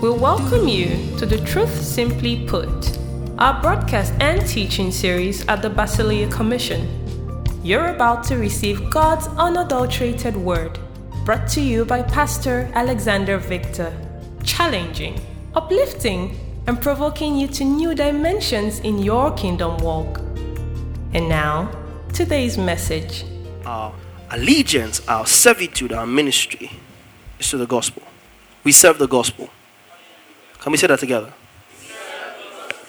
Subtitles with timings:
[0.00, 2.98] We welcome you to the Truth Simply Put,
[3.36, 6.88] our broadcast and teaching series at the Basileia Commission.
[7.62, 10.78] You're about to receive God's unadulterated word,
[11.26, 13.92] brought to you by Pastor Alexander Victor,
[14.42, 15.20] challenging,
[15.54, 16.34] uplifting,
[16.66, 20.20] and provoking you to new dimensions in your kingdom walk.
[21.12, 21.70] And now,
[22.14, 23.24] today's message.
[23.66, 23.92] our
[24.30, 26.70] allegiance, our servitude, our ministry
[27.40, 28.02] is to the gospel.
[28.62, 29.48] We serve the gospel.
[30.60, 31.32] Can we say that together?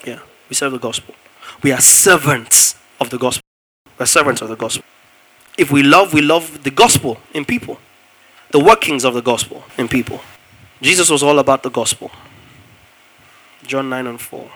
[0.05, 0.19] Yeah,
[0.49, 1.15] we serve the gospel.
[1.63, 3.43] We are servants of the gospel.
[3.97, 4.83] We are servants of the gospel.
[5.57, 7.79] If we love, we love the gospel in people,
[8.51, 10.21] the workings of the gospel in people.
[10.81, 12.11] Jesus was all about the gospel.
[13.63, 14.49] John 9 and 4.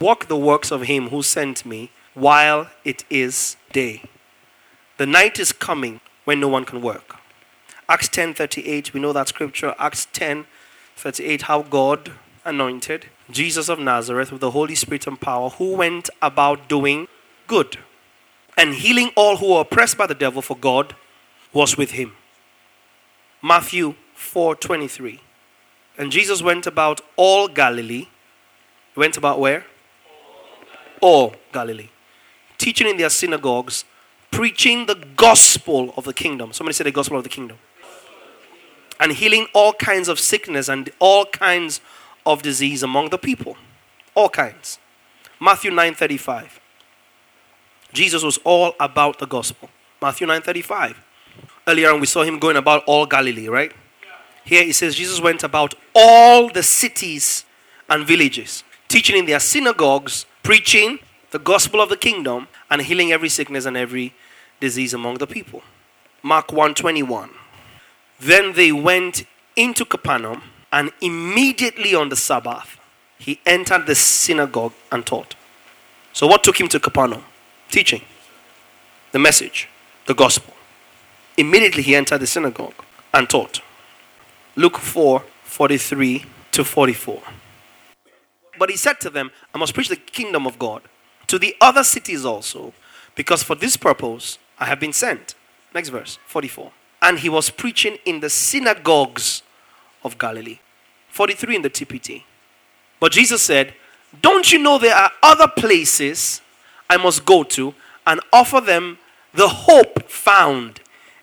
[0.00, 4.02] Walk the works of him who sent me while it is day.
[4.96, 7.16] The night is coming when no one can work.
[7.88, 9.74] Acts 10:38, we know that scripture.
[9.78, 12.12] Acts 10:38, how God
[12.44, 17.08] anointed Jesus of Nazareth with the Holy Spirit and power, who went about doing
[17.46, 17.78] good
[18.56, 20.94] and healing all who were oppressed by the devil, for God
[21.52, 22.16] was with him.
[23.42, 25.20] Matthew 4:23.
[25.96, 28.08] And Jesus went about all Galilee.
[28.94, 29.66] He went about where?
[31.00, 31.90] All Galilee.
[32.58, 33.84] Teaching in their synagogues,
[34.30, 36.52] preaching the gospel of the kingdom.
[36.52, 37.58] Somebody say the gospel of the kingdom.
[39.00, 41.80] And healing all kinds of sickness and all kinds
[42.24, 43.56] of disease among the people.
[44.14, 44.78] All kinds.
[45.40, 46.60] Matthew 9:35.
[47.92, 49.68] Jesus was all about the gospel.
[50.00, 50.96] Matthew 9:35.
[51.66, 53.72] Earlier on we saw him going about all Galilee, right?
[54.44, 57.44] Here it says Jesus went about all the cities
[57.88, 60.98] and villages, teaching in their synagogues, preaching
[61.30, 64.14] the gospel of the kingdom and healing every sickness and every
[64.60, 65.62] disease among the people.
[66.22, 67.30] Mark 121.
[68.20, 69.24] Then they went
[69.56, 72.78] into Capernaum, and immediately on the Sabbath,
[73.18, 75.34] he entered the synagogue and taught.
[76.12, 77.24] So, what took him to Capernaum?
[77.68, 78.02] Teaching,
[79.12, 79.68] the message,
[80.06, 80.54] the gospel.
[81.36, 83.60] Immediately he entered the synagogue and taught.
[84.56, 87.22] Luke 4 43 to 44.
[88.58, 90.82] But he said to them, I must preach the kingdom of God
[91.26, 92.72] to the other cities also,
[93.14, 95.34] because for this purpose I have been sent.
[95.74, 96.70] Next verse 44.
[97.04, 99.42] And he was preaching in the synagogues
[100.02, 100.58] of Galilee.
[101.10, 102.24] 43 in the TPT.
[102.98, 103.74] But Jesus said,
[104.22, 106.40] Don't you know there are other places
[106.90, 107.74] I must go to
[108.06, 108.98] and offer them
[109.34, 110.80] the hope found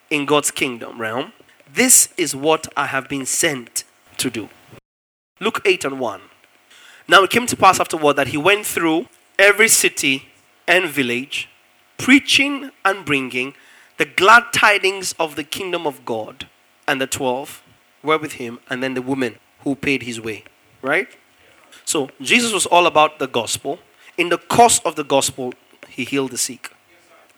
[0.10, 1.34] in God's kingdom realm?
[1.74, 3.84] This is what I have been sent
[4.18, 4.50] to do.
[5.40, 6.22] Luke 8 and 1.
[7.08, 9.08] Now it came to pass afterward that he went through
[9.40, 10.28] every city
[10.68, 11.50] and village,
[11.98, 13.56] preaching and bringing
[14.02, 16.48] the glad tidings of the kingdom of God.
[16.88, 17.62] And the twelve
[18.02, 20.44] were with him, and then the woman who paid his way.
[20.82, 21.08] Right?
[21.86, 23.78] So Jesus was all about the gospel.
[24.18, 25.54] In the course of the gospel,
[25.88, 26.72] he healed the sick.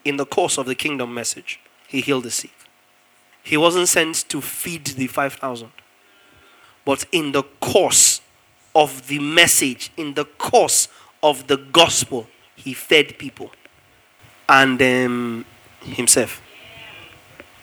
[0.05, 2.55] In the course of the kingdom message, he healed the sick.
[3.43, 5.69] He wasn't sent to feed the 5,000.
[6.85, 8.21] But in the course
[8.73, 10.87] of the message, in the course
[11.21, 13.51] of the gospel, he fed people
[14.47, 15.45] and um,
[15.81, 16.41] himself.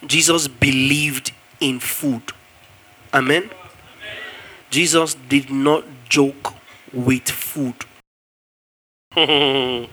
[0.07, 2.23] Jesus believed in food.
[3.13, 3.51] Amen.
[4.71, 6.55] Jesus did not joke
[6.93, 7.75] with food.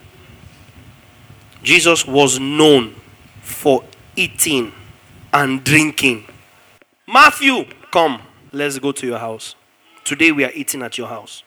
[1.63, 2.95] Jesus was known
[3.41, 3.83] for
[4.15, 4.71] eating
[5.33, 6.25] and drinking.
[7.07, 9.55] Matthew, come, let's go to your house.
[10.03, 11.43] Today we are eating at your house.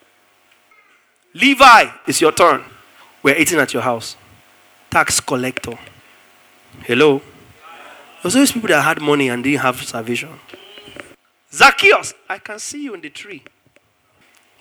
[1.33, 2.63] Levi, it's your turn.
[3.23, 4.17] We're eating at your house.
[4.89, 5.77] Tax collector.
[6.83, 7.21] Hello?
[8.21, 10.29] There's always people that had money and didn't have salvation.
[11.51, 13.43] Zacchaeus, I can see you in the tree.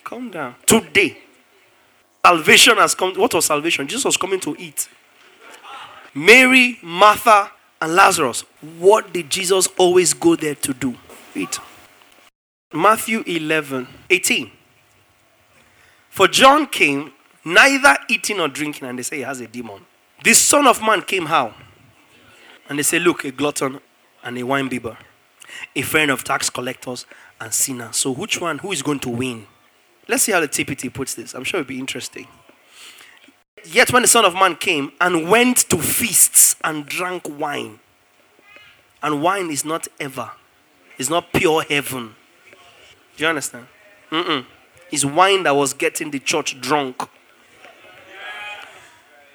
[0.03, 0.57] Come down.
[0.67, 1.19] Today,
[2.25, 3.15] salvation has come.
[3.15, 3.87] What was salvation?
[3.87, 4.89] Jesus was coming to eat.
[6.15, 7.51] Mary, Martha,
[7.81, 8.45] and Lazarus.
[8.79, 10.97] What did Jesus always go there to do?
[11.35, 11.59] Eat.
[12.73, 14.51] Matthew 11, 18.
[16.09, 17.13] For John came
[17.45, 19.85] neither eating nor drinking, and they say he has a demon.
[20.25, 21.55] The Son of Man came how?
[22.71, 23.81] And they say, Look, a glutton
[24.23, 24.97] and a wine bibber,
[25.75, 27.05] a friend of tax collectors
[27.41, 27.97] and sinners.
[27.97, 29.47] So, which one, who is going to win?
[30.09, 31.35] Let's see how the TPT puts this.
[31.35, 32.29] I'm sure it'll be interesting.
[33.65, 37.81] Yet, when the Son of Man came and went to feasts and drank wine,
[39.03, 40.31] and wine is not ever,
[40.97, 42.15] it's not pure heaven.
[43.17, 43.67] Do you understand?
[44.11, 44.47] Mm-mm.
[44.91, 47.03] It's wine that was getting the church drunk.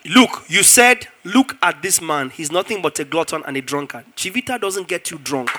[0.06, 2.30] Look, you said, look at this man.
[2.30, 4.06] He's nothing but a glutton and a drunkard.
[4.16, 5.50] Chivita doesn't get you drunk.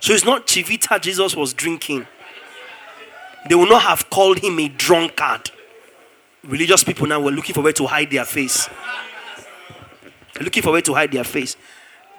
[0.00, 2.06] So it's not Chivita Jesus was drinking.
[3.48, 5.50] They would not have called him a drunkard.
[6.44, 8.68] Religious people now were looking for where to hide their face.
[10.34, 11.56] They're looking for where to hide their face.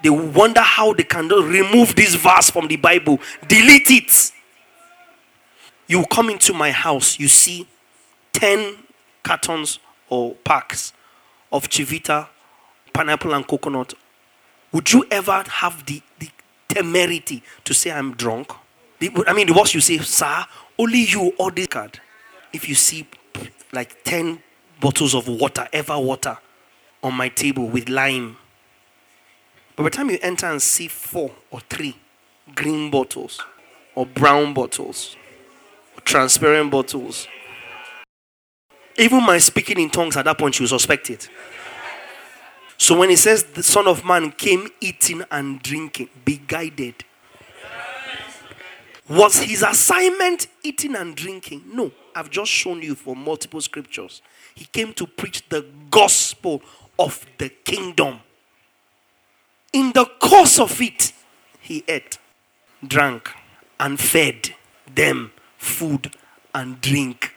[0.04, 4.32] They wonder how they can remove this verse from the Bible, delete it.
[5.88, 7.68] You come into my house, you see
[8.34, 8.76] 10
[9.24, 10.94] cartons or packs
[11.52, 12.28] of Chivita,
[12.94, 13.94] pineapple, and coconut.
[14.72, 16.30] Would you Eva have the, the
[16.68, 18.52] temerity to say I'm drunk?
[19.28, 20.46] I mean, the worst you say, sir,
[20.78, 22.00] only you or this card.
[22.54, 23.08] If you see
[23.72, 24.42] like 10
[24.80, 26.38] bottles of water, ever water,
[27.02, 28.38] on my table with lime.
[29.76, 31.96] But by the time you enter and see four or three
[32.56, 33.42] green bottles,
[33.96, 35.16] or brown bottles,
[35.96, 37.28] or transparent bottles,
[39.00, 41.30] even my speaking in tongues at that point, you suspect it.
[42.78, 46.96] So when he says the Son of Man came eating and drinking, be guided.
[49.10, 51.64] Was his assignment eating and drinking?
[51.74, 51.92] No.
[52.16, 54.22] I've just shown you from multiple scriptures.
[54.54, 56.62] He came to preach the gospel
[56.98, 58.20] of the kingdom.
[59.72, 61.14] In the course of it,
[61.62, 62.18] he ate,
[62.86, 63.30] drank,
[63.80, 64.56] and fed
[64.94, 66.14] them food
[66.54, 67.36] and drink.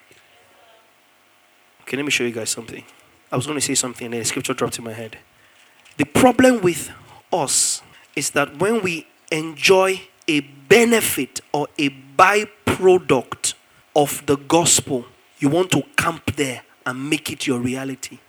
[1.93, 2.83] Okay, let me show you guys something.
[3.31, 5.19] I was going to say something and then the scripture dropped in my head.
[5.99, 6.91] The problem with
[7.31, 7.83] us
[8.17, 13.53] is that when we enjoy a benefit or a byproduct
[13.95, 15.05] of the gospel,
[15.39, 18.21] you want to camp there and make it your reality.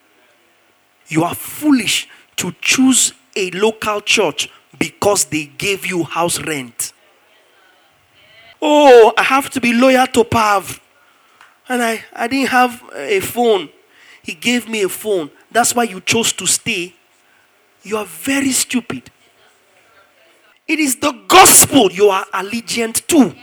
[1.07, 6.91] You are foolish to choose a local church because they gave you house rent.
[8.61, 10.81] Oh, I have to be loyal to Pav.
[11.73, 13.67] And I, I didn't have a phone.
[14.21, 15.31] He gave me a phone.
[15.51, 16.93] That's why you chose to stay.
[17.81, 19.09] You are very stupid.
[20.67, 23.35] It is the gospel you are allegiant to.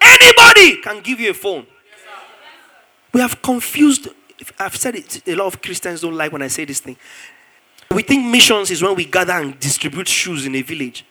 [0.00, 1.66] Anybody can give you a phone.
[3.12, 4.08] We have confused.
[4.58, 5.28] I've said it.
[5.28, 6.96] A lot of Christians don't like when I say this thing.
[7.90, 11.04] We think missions is when we gather and distribute shoes in a village.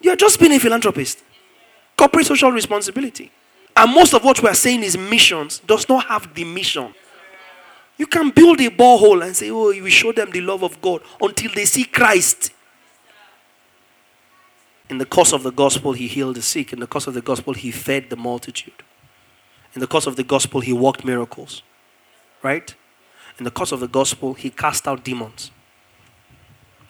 [0.00, 1.22] You're just being a philanthropist.
[1.94, 3.30] Corporate social responsibility.
[3.76, 6.94] And most of what we are saying is missions does not have the mission.
[7.96, 11.02] You can build a borehole and say, Oh, you show them the love of God
[11.20, 12.52] until they see Christ.
[14.88, 16.72] In the course of the gospel, he healed the sick.
[16.72, 18.82] In the course of the gospel, he fed the multitude.
[19.74, 21.62] In the course of the gospel, he worked miracles.
[22.42, 22.74] Right?
[23.38, 25.50] In the course of the gospel, he cast out demons.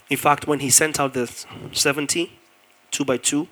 [0.09, 1.31] In fact, when he sent out the
[1.73, 2.33] 70,
[2.91, 3.49] two by two,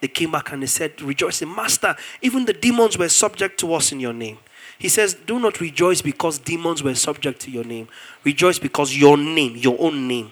[0.00, 3.92] they came back and they said, Rejoicing, Master, even the demons were subject to us
[3.92, 4.38] in your name.
[4.78, 7.88] He says, Do not rejoice because demons were subject to your name.
[8.24, 10.30] Rejoice because your name, your own name,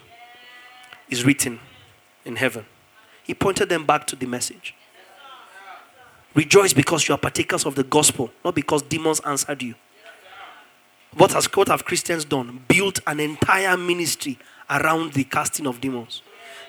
[1.09, 1.59] is written
[2.23, 2.65] in heaven.
[3.23, 4.73] He pointed them back to the message.
[6.33, 9.75] Rejoice because you are partakers of the gospel, not because demons answered you.
[11.15, 12.63] What, has, what have Christians done?
[12.67, 14.37] Built an entire ministry
[14.69, 16.21] around the casting of demons.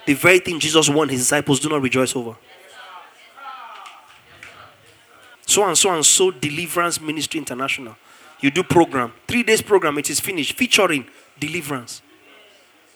[0.07, 2.37] The very thing Jesus warned his disciples do not rejoice over.
[5.49, 7.97] So and so and so Deliverance Ministry International.
[8.41, 11.07] You do program, three days program, it is finished, featuring
[11.41, 12.03] deliverance,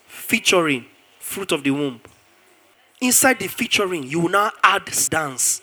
[0.07, 0.85] featuring
[1.19, 1.99] fruit of the womb,
[3.03, 5.61] Inside the featuring, you will now add dance,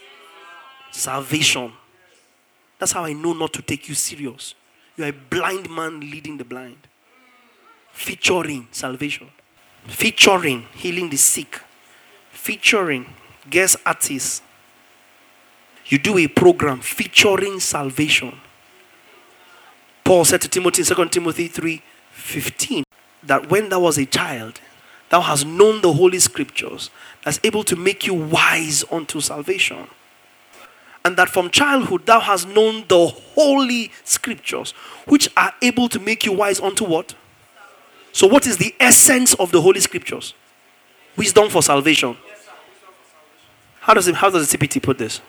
[0.90, 1.73] salvation.
[2.78, 4.54] That's how I know not to take you serious.
[4.94, 6.76] You are a blind man leading the blind.
[7.92, 9.30] Featuring salvation.
[9.87, 11.62] Featuring healing the sick.
[12.30, 13.06] Featuring
[13.49, 14.42] guest artists.
[15.90, 18.40] You do a program featuring salvation.
[20.04, 21.82] Paul said to Timothy in 2 Timothy 3
[22.12, 22.85] 15
[23.25, 24.61] that when thou was a child,
[25.09, 26.90] thou hast known the holy scriptures
[27.25, 29.88] that's able to make you wise unto salvation.
[31.04, 34.73] And that from childhood thou hast known the holy scriptures,
[35.06, 37.14] which are able to make you wise unto what?
[38.12, 40.35] So, what is the essence of the holy scriptures?
[41.16, 42.16] Wisdom for salvation.
[43.80, 45.20] How does, it, how does the TPT put this?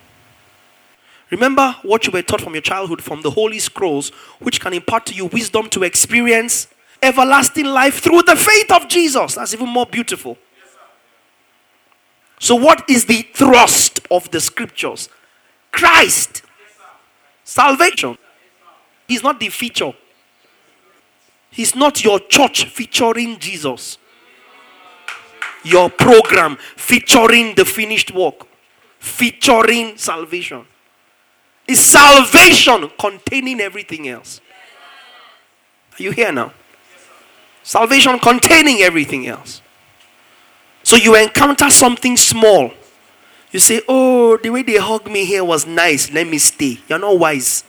[1.32, 4.10] Remember what you were taught from your childhood from the holy scrolls,
[4.40, 6.68] which can impart to you wisdom to experience
[7.02, 9.36] everlasting life through the faith of Jesus.
[9.36, 10.38] That's even more beautiful.
[12.40, 15.08] So, what is the thrust of the scriptures?
[15.72, 16.42] Christ.
[17.46, 18.18] Salvation.
[19.08, 19.94] He's not the feature.
[21.50, 23.98] He's not your church featuring Jesus.
[25.64, 28.48] Your program featuring the finished work,
[29.00, 30.66] featuring salvation.
[31.72, 34.42] Is salvation containing everything else?
[35.98, 36.52] Are you here now?
[37.64, 39.62] Salvation containing everything else.
[40.84, 42.74] So you encounter something small
[43.54, 46.12] You say, Oh, the way they hugged me here was nice.
[46.12, 46.80] Let me stay.
[46.90, 47.64] You're not wise.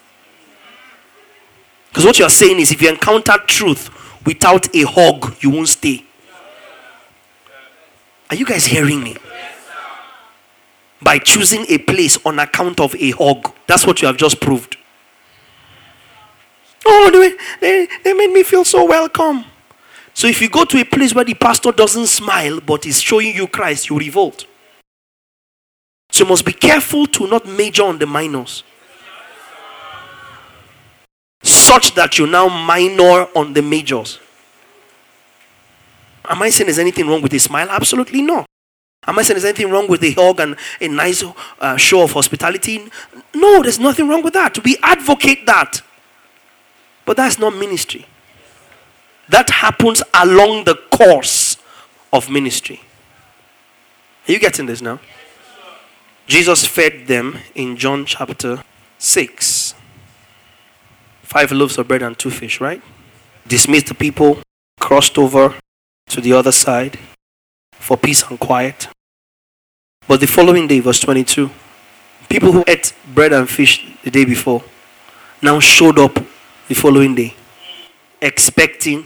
[1.89, 3.89] Because what you're saying is if you encounter truth
[4.27, 6.05] without a hug, you won't stay.
[8.31, 9.17] Are you guys hearing me?
[11.03, 13.53] By choosing a place on account of a hug.
[13.67, 14.77] That's what you have just proved.
[16.87, 19.45] Oh, they, they, they made me feel so welcome.
[20.15, 23.35] So if you go to a place where the pastor doesn't smile but is showing
[23.35, 24.47] you Christ, you revolt.
[26.11, 28.63] So you must be careful to not major on the minors.
[31.43, 34.21] Such that you now minor on the majors.
[36.25, 37.69] Am I saying there's anything wrong with a smile?
[37.71, 38.47] Absolutely not.
[39.07, 41.25] Am I saying there's anything wrong with a hug and a nice
[41.61, 42.89] uh, show of hospitality?
[43.35, 44.63] No, there's nothing wrong with that.
[44.63, 45.83] We advocate that.
[47.05, 48.07] But that's not ministry.
[49.29, 51.57] That happens along the course
[52.13, 52.81] of ministry.
[54.29, 55.01] Are you getting this now?
[56.29, 58.63] Jesus fed them in John chapter
[58.99, 59.75] 6.
[61.25, 62.81] Five loaves of bread and two fish, right?
[63.49, 64.39] Dismissed the people,
[64.79, 65.57] crossed over
[66.09, 66.99] to the other side
[67.83, 68.87] for peace and quiet.
[70.07, 71.51] But the following day, verse 22,
[72.29, 74.63] people who ate bread and fish the day before
[75.43, 76.15] now showed up
[76.69, 77.35] the following day
[78.21, 79.05] expecting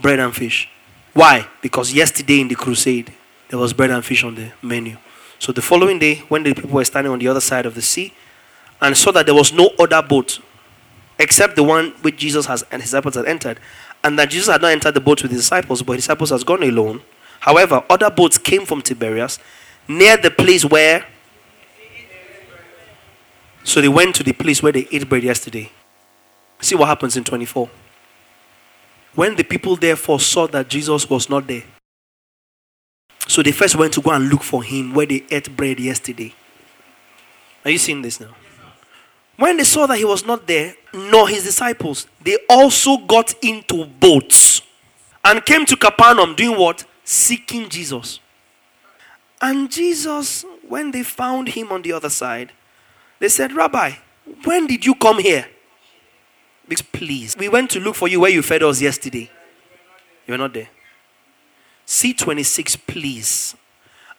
[0.00, 0.68] bread and fish.
[1.14, 1.48] Why?
[1.62, 3.12] Because yesterday in the crusade,
[3.48, 4.96] there was bread and fish on the menu.
[5.38, 7.82] So the following day, when the people were standing on the other side of the
[7.82, 8.12] sea
[8.80, 10.40] and saw that there was no other boat
[11.20, 13.60] except the one which Jesus has and his disciples had entered,
[14.02, 16.44] and that Jesus had not entered the boat with his disciples, but his disciples has
[16.44, 17.00] gone alone.
[17.40, 19.38] However, other boats came from Tiberias
[19.86, 21.06] near the place where.
[23.64, 25.70] So they went to the place where they ate bread yesterday.
[26.60, 27.68] See what happens in 24.
[29.14, 31.64] When the people therefore saw that Jesus was not there,
[33.26, 36.34] so they first went to go and look for him where they ate bread yesterday.
[37.64, 38.34] Are you seeing this now?
[39.36, 43.84] When they saw that he was not there, nor his disciples, they also got into
[43.84, 44.62] boats
[45.24, 46.84] and came to Capernaum doing what?
[47.10, 48.20] Seeking Jesus.
[49.40, 52.52] And Jesus, when they found him on the other side,
[53.18, 53.92] they said, Rabbi,
[54.44, 55.46] when did you come here?
[56.92, 57.34] Please.
[57.34, 59.30] We went to look for you where you fed us yesterday.
[60.26, 60.68] You were not there.
[61.86, 63.56] C26, please.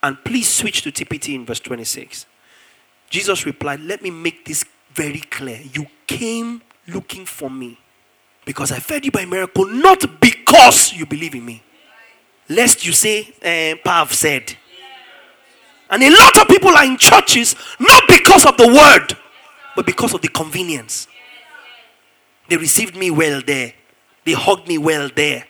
[0.02, 2.26] And please switch to TPT in verse 26.
[3.12, 4.66] Jesus replied, Let me make this
[4.96, 5.62] very clear.
[5.74, 7.78] You came looking for me
[8.46, 11.62] because I fed you by miracle, not because you believe in me.
[12.50, 14.56] Lest you say, eh, Pav said.
[15.90, 19.18] And a lot of people are in churches not because of the word,
[19.76, 21.08] but because of the convenience.
[22.48, 23.74] They received me well there.
[24.26, 25.46] They hugged me well there.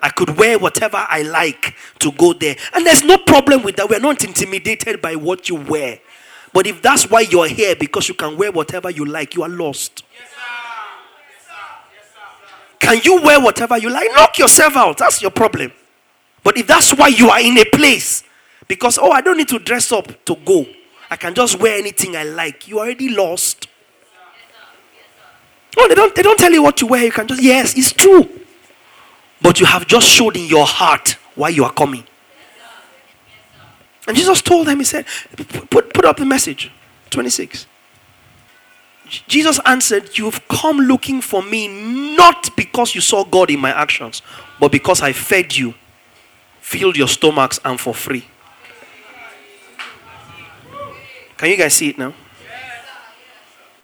[0.00, 2.56] I could wear whatever I like to go there.
[2.74, 3.88] And there's no problem with that.
[3.88, 6.00] We're not intimidated by what you wear.
[6.52, 9.48] But if that's why you're here, because you can wear whatever you like, you are
[9.48, 10.02] lost.
[12.80, 14.10] Can you wear whatever you like?
[14.12, 14.98] Knock yourself out.
[14.98, 15.72] That's your problem.
[16.44, 18.24] But if that's why you are in a place,
[18.68, 20.66] because, oh, I don't need to dress up to go,
[21.10, 23.68] I can just wear anything I like, you already lost.
[25.76, 27.04] Oh, they don't, they don't tell you what to wear.
[27.04, 28.28] You can just, yes, it's true.
[29.40, 32.04] But you have just showed in your heart why you are coming.
[34.06, 35.06] And Jesus told them, He said,
[35.70, 36.70] put, put up the message.
[37.10, 37.66] 26.
[39.28, 44.22] Jesus answered, You've come looking for me not because you saw God in my actions,
[44.58, 45.74] but because I fed you,
[46.62, 48.26] filled your stomachs, and for free.
[51.36, 52.14] Can you guys see it now?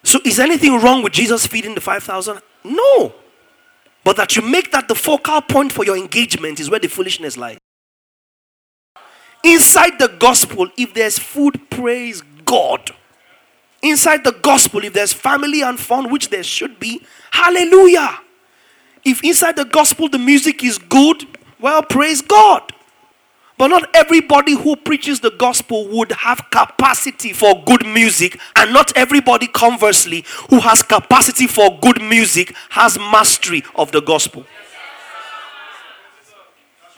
[0.05, 2.41] So, is anything wrong with Jesus feeding the 5,000?
[2.65, 3.13] No.
[4.05, 7.37] But that you make that the focal point for your engagement is where the foolishness
[7.37, 7.59] lies.
[9.45, 12.91] Inside the gospel, if there's food, praise God.
[13.83, 18.21] Inside the gospel, if there's family and fun, which there should be, hallelujah.
[19.05, 22.73] If inside the gospel the music is good, well, praise God.
[23.59, 28.97] But not everybody who preaches the gospel would have capacity for good music, and not
[28.97, 34.47] everybody, conversely, who has capacity for good music has mastery of the gospel.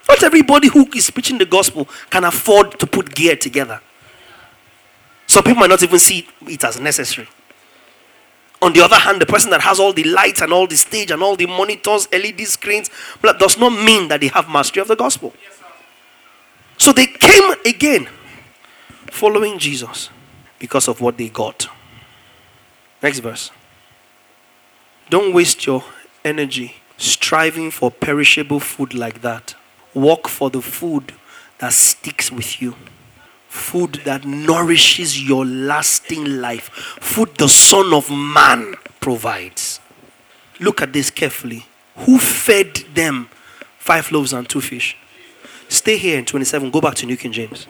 [0.07, 3.81] Not everybody who is preaching the gospel can afford to put gear together.
[5.27, 7.29] Some people might not even see it as necessary.
[8.63, 11.11] On the other hand, the person that has all the lights and all the stage
[11.11, 12.91] and all the monitors, LED screens,
[13.39, 15.33] does not mean that they have mastery of the gospel.
[16.77, 18.09] So they came again
[19.11, 20.11] following Jesus
[20.59, 21.69] because of what they got.
[23.03, 23.51] Next verse.
[25.09, 25.83] Don't waste your
[26.25, 29.55] energy striving for perishable food like that.
[29.95, 31.15] Work for the food
[31.59, 32.77] that sticks with you.
[33.51, 36.69] Food that nourishes your lasting life.
[37.01, 39.81] Food the Son of Man provides.
[40.61, 41.67] Look at this carefully.
[41.97, 43.29] Who fed them
[43.77, 44.97] five loaves and two fish?
[45.69, 46.71] Stay here in 27.
[46.71, 47.67] Go back to New King James.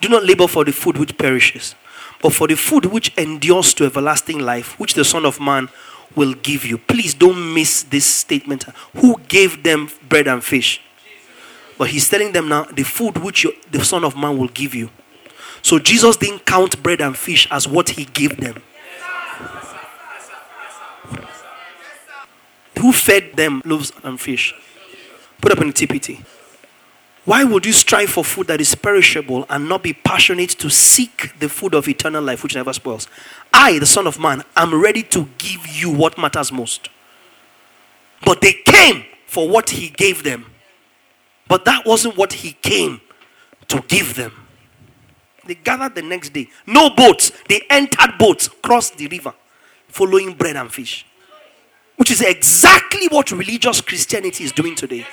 [0.00, 1.76] Do not labor for the food which perishes,
[2.20, 5.68] but for the food which endures to everlasting life, which the Son of Man
[6.16, 6.78] will give you.
[6.78, 8.64] Please don't miss this statement.
[8.96, 10.80] Who gave them bread and fish?
[11.80, 14.90] But he's telling them now the food which the Son of Man will give you.
[15.62, 18.62] So Jesus didn't count bread and fish as what he gave them.
[22.78, 24.54] Who fed them loaves and fish?
[25.40, 26.22] Put up in the TPT.
[27.24, 31.32] Why would you strive for food that is perishable and not be passionate to seek
[31.38, 33.08] the food of eternal life which never spoils?
[33.54, 36.90] I, the Son of Man, am ready to give you what matters most.
[38.22, 40.49] But they came for what he gave them.
[41.50, 43.00] But that wasn't what he came
[43.66, 44.32] to give them.
[45.44, 46.48] They gathered the next day.
[46.64, 47.32] No boats.
[47.48, 49.34] They entered boats, crossed the river,
[49.88, 51.04] following bread and fish.
[51.96, 55.04] Which is exactly what religious Christianity is doing today.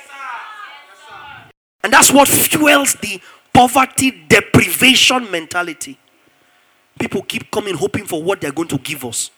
[1.82, 3.20] And that's what fuels the
[3.52, 5.98] poverty deprivation mentality.
[7.00, 9.32] People keep coming hoping for what they're going to give us.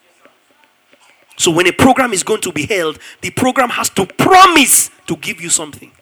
[1.39, 5.17] So when a program is going to be held, the program has to promise to
[5.17, 5.93] give you something.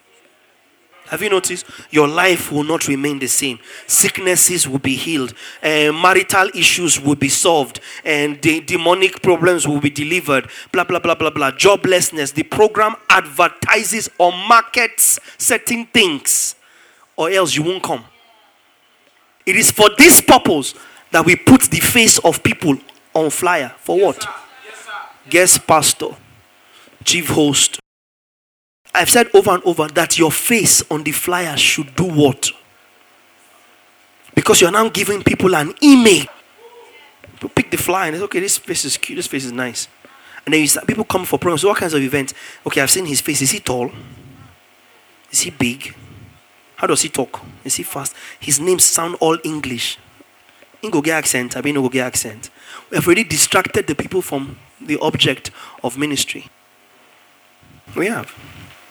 [1.11, 1.65] Have you noticed?
[1.91, 3.59] Your life will not remain the same.
[3.87, 9.81] Sicknesses will be healed, uh, marital issues will be solved, and the demonic problems will
[9.81, 10.49] be delivered.
[10.73, 11.51] Blah blah blah blah blah.
[11.53, 12.35] Joblessness.
[12.35, 16.55] The program advertises or markets certain things,
[17.17, 18.05] or else you won't come.
[19.47, 20.75] It is for this purpose
[21.11, 22.77] that we put the face of people
[23.15, 23.73] on flyer.
[23.79, 24.23] For what?
[24.67, 24.89] Yes,
[25.31, 26.09] Guest pastor,
[27.03, 27.81] chief host,
[28.99, 32.51] I've said over and over that your face on the flyer should do what?
[34.35, 36.27] Because you're now giving people an image.
[37.23, 39.87] People pick the flyer and say, okay, this face is cute, this face is nice.
[40.45, 42.35] And then start, people come for programs, what kinds of events?
[42.67, 43.41] Okay, I've seen his face.
[43.41, 43.93] Is he tall?
[45.31, 45.95] Is he big?
[46.75, 47.41] How does he talk?
[47.65, 48.17] Is he fast?
[48.41, 49.97] His names sound all English.
[50.83, 52.51] Ingoge accent, I mean Ingoge accent.
[52.91, 55.53] We have already distracted the people from the object
[55.85, 56.49] of ministry.
[57.95, 58.35] We have.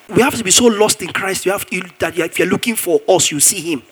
[0.10, 1.46] We have to be so lost in Christ.
[1.46, 3.84] You have to, that if you're looking for us, you see Him.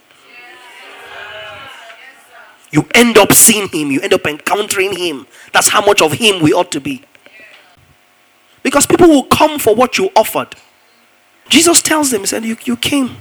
[2.72, 3.92] You end up seeing Him.
[3.92, 5.28] You end up encountering Him.
[5.52, 7.04] That's how much of Him we ought to be.
[8.64, 10.56] Because people will come for what you offered.
[11.50, 13.18] Jesus tells them, He said, You, you came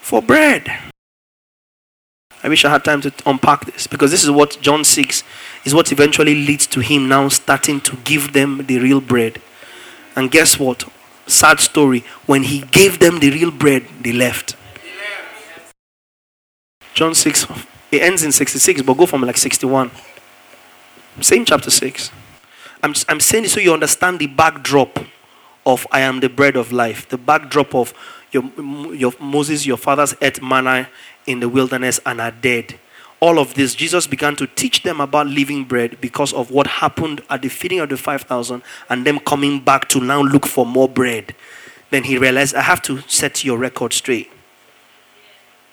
[0.00, 0.92] for bread.
[2.44, 5.22] I wish I had time to unpack this because this is what John 6
[5.64, 9.40] is what eventually leads to him now starting to give them the real bread.
[10.16, 10.84] And guess what?
[11.26, 12.00] Sad story.
[12.26, 14.56] When he gave them the real bread, they left.
[16.94, 17.46] John 6,
[17.90, 19.90] it ends in 66, but go from like 61.
[21.20, 22.10] Same chapter 6.
[22.82, 24.98] I'm, I'm saying this so you understand the backdrop
[25.64, 27.08] of I am the bread of life.
[27.08, 27.94] The backdrop of
[28.32, 28.44] your,
[28.92, 30.88] your Moses, your fathers ate manna
[31.26, 32.78] in the wilderness and are dead
[33.22, 37.22] all of this, Jesus began to teach them about living bread because of what happened
[37.30, 40.88] at the feeding of the 5,000 and them coming back to now look for more
[40.88, 41.32] bread.
[41.90, 44.28] Then he realized, I have to set your record straight.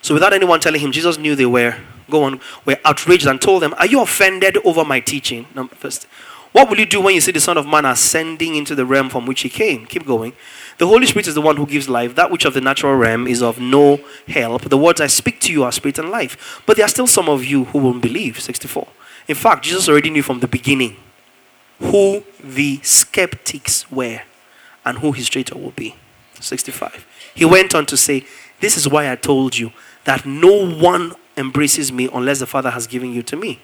[0.03, 1.75] So without anyone telling him, Jesus knew they were,
[2.07, 5.47] go on, were outraged and told them, Are you offended over my teaching?
[5.55, 6.05] Number first,
[6.51, 9.09] what will you do when you see the Son of Man ascending into the realm
[9.09, 9.85] from which he came?
[9.85, 10.33] Keep going.
[10.79, 12.15] The Holy Spirit is the one who gives life.
[12.15, 14.63] That which of the natural realm is of no help.
[14.63, 16.63] The words I speak to you are spirit and life.
[16.65, 18.39] But there are still some of you who won't believe.
[18.39, 18.87] 64.
[19.27, 20.95] In fact, Jesus already knew from the beginning
[21.79, 24.21] who the skeptics were
[24.83, 25.95] and who his traitor will be.
[26.39, 27.05] 65.
[27.35, 28.25] He went on to say,
[28.59, 29.71] This is why I told you
[30.05, 33.59] that no one embraces me unless the Father has given you to me.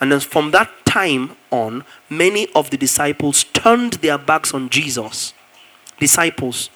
[0.00, 5.32] And then from that time on, many of the disciples turned their backs on Jesus
[5.98, 6.70] disciples,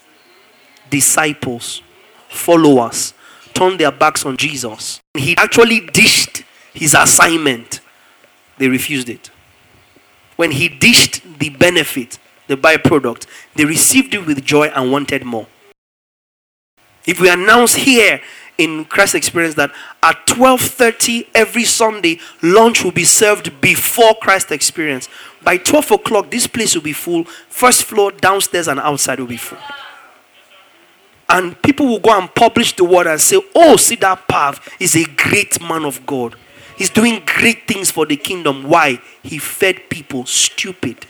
[0.89, 1.83] disciples,
[2.29, 3.15] followers
[3.53, 5.01] turned their backs on Jesus.
[5.15, 7.81] He actually dished his assignment.
[8.59, 9.31] They refused it.
[10.37, 15.47] When he dished the benefit, the byproduct, they received it with joy and wanted more.
[17.07, 18.21] If we announce here
[18.61, 25.09] in Christ Experience that at 12:30 every Sunday lunch will be served before Christ Experience.
[25.43, 27.25] By 12 o'clock, this place will be full.
[27.49, 29.59] First floor, downstairs, and outside will be full.
[31.31, 34.95] And people will go and publish the word and say, Oh, see that path is
[34.95, 36.37] a great man of God.
[36.77, 38.65] He's doing great things for the kingdom.
[38.65, 39.01] Why?
[39.23, 41.07] He fed people stupid.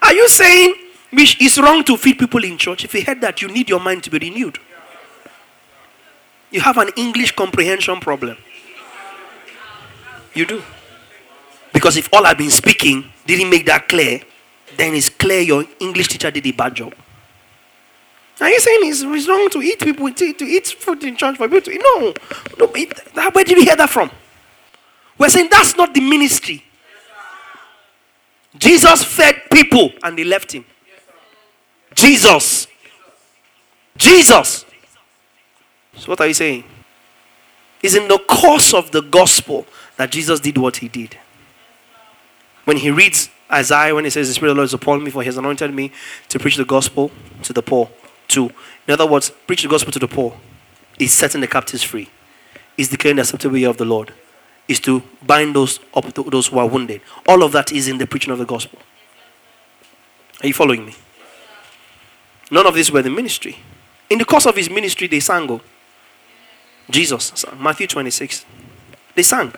[0.00, 0.74] Are you saying
[1.12, 2.84] it's wrong to feed people in church?
[2.84, 4.58] If you heard that, you need your mind to be renewed.
[6.50, 8.36] You have an English comprehension problem.
[10.34, 10.62] You do.
[11.72, 14.20] Because if all I've been speaking didn't make that clear,
[14.76, 16.94] then it's clear your English teacher did a bad job.
[18.40, 21.48] Are you saying it's, wrong to eat people to, to eat food in church for
[21.48, 21.80] people to eat?
[21.82, 22.12] No.
[22.58, 22.98] no it,
[23.34, 24.10] where did you hear that from?
[25.18, 26.62] We're saying that's not the ministry.
[28.58, 30.66] Jesus fed people and they left him.
[31.94, 32.66] Jesus.
[33.96, 34.65] Jesus.
[35.96, 36.64] So, what are you saying?
[37.82, 41.16] It's in the course of the gospel that Jesus did what he did.
[42.64, 45.10] When he reads Isaiah, when he says, The Spirit of the Lord is upon me,
[45.10, 45.92] for he has anointed me
[46.28, 47.10] to preach the gospel
[47.42, 47.90] to the poor.
[48.28, 48.50] Two.
[48.88, 50.36] In other words, preach the gospel to the poor
[50.98, 52.08] is setting the captives free,
[52.76, 54.12] is declaring the acceptable year of the Lord,
[54.68, 57.00] is to bind those up those who are wounded.
[57.28, 58.78] All of that is in the preaching of the gospel.
[60.42, 60.94] Are you following me?
[62.50, 63.58] None of this were the ministry.
[64.08, 65.50] In the course of his ministry, they sang.
[65.50, 65.60] Oh,
[66.88, 68.44] Jesus, Matthew 26.
[69.14, 69.52] They sang.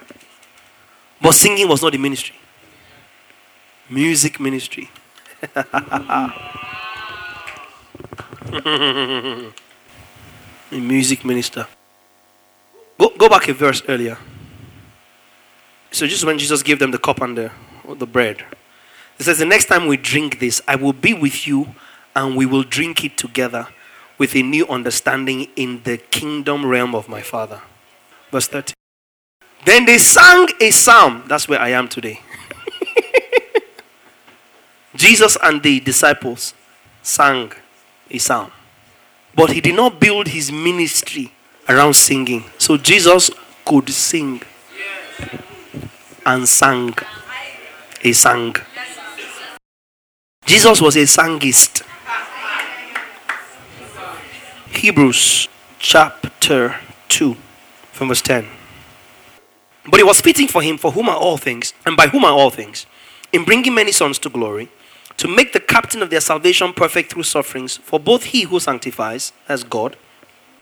[1.20, 2.34] But singing was not the ministry.
[3.90, 4.90] Music ministry.
[5.54, 6.32] a
[10.70, 11.66] music minister.
[12.98, 14.18] Go, go back a verse earlier.
[15.90, 17.50] So just when Jesus gave them the cup and the,
[17.96, 18.44] the bread,
[19.18, 21.74] it says, The next time we drink this, I will be with you
[22.14, 23.68] and we will drink it together
[24.18, 27.62] with a new understanding in the kingdom realm of my Father.
[28.30, 28.74] Verse 30.
[29.64, 31.24] Then they sang a psalm.
[31.28, 32.20] That's where I am today.
[34.96, 36.54] Jesus and the disciples
[37.02, 37.52] sang
[38.10, 38.50] a psalm.
[39.34, 41.32] But he did not build his ministry
[41.68, 42.44] around singing.
[42.58, 43.30] So Jesus
[43.64, 44.42] could sing
[46.24, 46.94] and sang.
[48.00, 48.56] He sang.
[50.46, 51.82] Jesus was a sangist.
[54.70, 56.76] Hebrews chapter
[57.08, 57.36] 2,
[57.92, 58.46] from verse 10.
[59.90, 62.32] But it was fitting for him, for whom are all things, and by whom are
[62.32, 62.86] all things,
[63.32, 64.68] in bringing many sons to glory,
[65.16, 67.76] to make the captain of their salvation perfect through sufferings.
[67.76, 69.96] For both he who sanctifies, as God,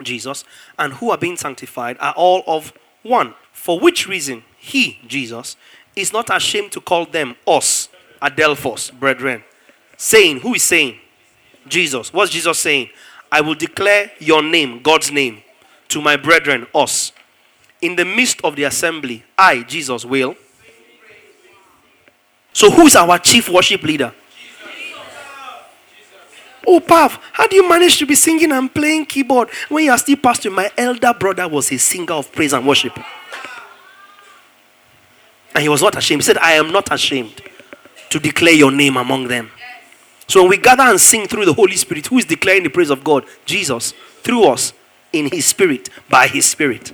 [0.02, 0.44] Jesus,
[0.78, 3.34] and who are being sanctified are all of one.
[3.52, 5.56] For which reason he, Jesus,
[5.94, 7.88] is not ashamed to call them us,
[8.22, 9.44] Adelphos, brethren.
[9.96, 11.00] Saying, who is saying?
[11.68, 12.12] Jesus.
[12.12, 12.90] What's Jesus saying?
[13.36, 15.42] I will declare your name, God's name,
[15.88, 17.12] to my brethren, us.
[17.82, 20.34] In the midst of the assembly, I, Jesus, will.
[22.54, 24.14] So, who is our chief worship leader?
[26.66, 29.98] Oh, Pav, how do you manage to be singing and playing keyboard when you are
[29.98, 30.50] still pastor?
[30.50, 32.98] My elder brother was a singer of praise and worship.
[35.54, 36.22] And he was not ashamed.
[36.22, 37.42] He said, I am not ashamed
[38.08, 39.50] to declare your name among them.
[40.28, 42.90] So when we gather and sing through the Holy Spirit, who is declaring the praise
[42.90, 43.24] of God?
[43.44, 44.72] Jesus, through us,
[45.12, 46.92] in His Spirit, by His Spirit.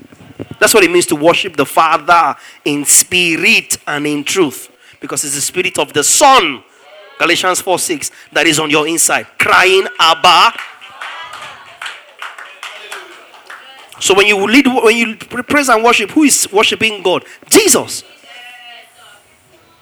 [0.59, 4.71] That's what it means to worship the Father in spirit and in truth.
[5.01, 6.63] Because it's the Spirit of the Son
[7.23, 10.59] Galatians 4 6, that is on your inside, crying, Abba.
[14.01, 17.25] So when you lead, when you praise and worship, who is worshiping God?
[17.49, 18.03] Jesus.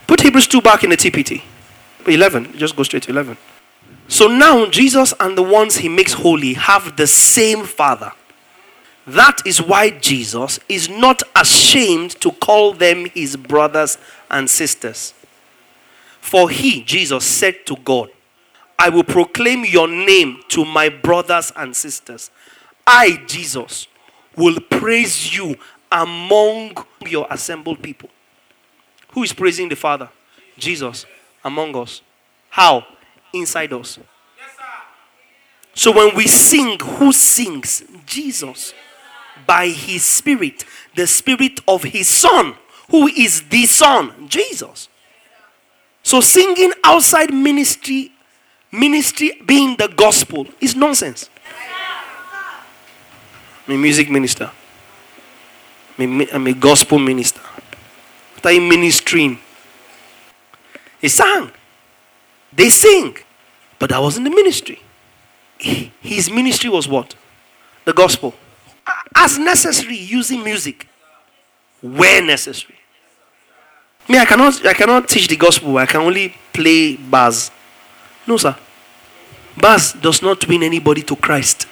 [0.06, 1.40] Put Hebrews 2 back in the TPT.
[2.06, 3.36] 11, just go straight to 11.
[4.08, 8.12] So now Jesus and the ones he makes holy have the same Father.
[9.06, 13.98] That is why Jesus is not ashamed to call them his brothers
[14.30, 15.14] and sisters.
[16.20, 18.10] For he, Jesus, said to God,
[18.78, 22.30] I will proclaim your name to my brothers and sisters.
[22.86, 23.86] I, Jesus,
[24.36, 25.56] will praise you
[25.90, 28.10] among your assembled people.
[29.12, 30.08] Who is praising the Father?
[30.58, 31.06] Jesus
[31.44, 32.02] among us.
[32.48, 32.86] How?
[33.32, 33.98] Inside us.
[35.74, 37.82] So when we sing, who sings?
[38.06, 38.74] Jesus.
[39.46, 42.54] By his Spirit, the Spirit of his Son.
[42.90, 44.28] Who is the Son?
[44.28, 44.88] Jesus.
[46.02, 48.12] So singing outside ministry,
[48.72, 51.30] ministry being the gospel is nonsense.
[53.66, 54.50] I'm a music minister.
[55.98, 57.40] I'm a gospel minister.
[58.44, 59.38] You ministering?
[61.00, 61.50] He sang.
[62.52, 63.16] They sing.
[63.78, 64.80] But that wasn't the ministry.
[65.58, 67.14] His ministry was what?
[67.84, 68.34] The gospel.
[69.14, 70.86] As necessary, using music.
[71.80, 72.76] Where necessary.
[74.08, 75.78] Me, I cannot, I cannot teach the gospel.
[75.78, 77.50] I can only play bars.
[78.26, 78.56] No, sir.
[79.56, 81.66] Bars does not win anybody to Christ.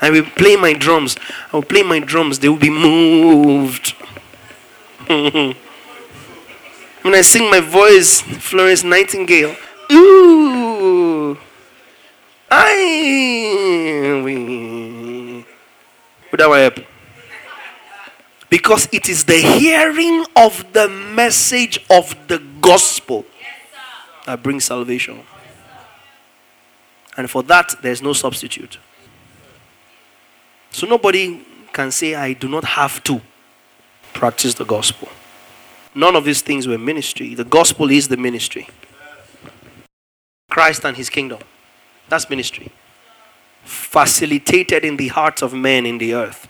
[0.00, 1.16] I will play my drums.
[1.52, 2.38] I will play my drums.
[2.38, 3.94] They will be moved.
[7.02, 9.56] when I sing my voice, Florence Nightingale.
[9.92, 11.38] Ooh.
[12.50, 14.22] I.
[14.24, 15.44] We
[16.30, 16.84] Put that.
[18.50, 23.24] Because it is the hearing of the message of the gospel
[24.26, 25.20] that brings salvation.
[27.16, 28.78] And for that, there's no substitute.
[30.70, 33.20] So nobody can say, I do not have to
[34.12, 35.08] practice the gospel.
[35.98, 37.34] None of these things were ministry.
[37.34, 38.68] The gospel is the ministry.
[40.48, 41.40] Christ and his kingdom.
[42.08, 42.70] That's ministry.
[43.64, 46.46] Facilitated in the hearts of men in the earth.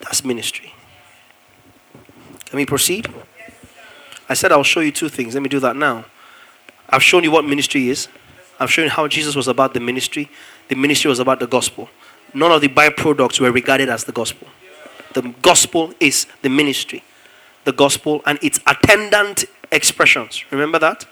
[0.00, 0.74] That's ministry.
[2.48, 3.08] Let me proceed.
[4.28, 5.32] I said I'll show you two things.
[5.32, 6.04] Let me do that now.
[6.86, 8.06] I've shown you what ministry is.
[8.58, 10.28] I've shown you how Jesus was about the ministry.
[10.68, 11.88] The ministry was about the gospel.
[12.34, 14.46] None of the byproducts were regarded as the gospel.
[15.14, 17.02] The gospel is the ministry.
[17.64, 20.44] The gospel and its attendant expressions.
[20.50, 21.06] Remember that?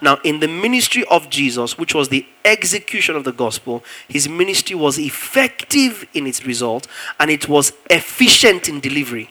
[0.00, 4.74] Now, in the ministry of Jesus, which was the execution of the gospel, his ministry
[4.74, 6.88] was effective in its result
[7.20, 9.30] and it was efficient in delivery.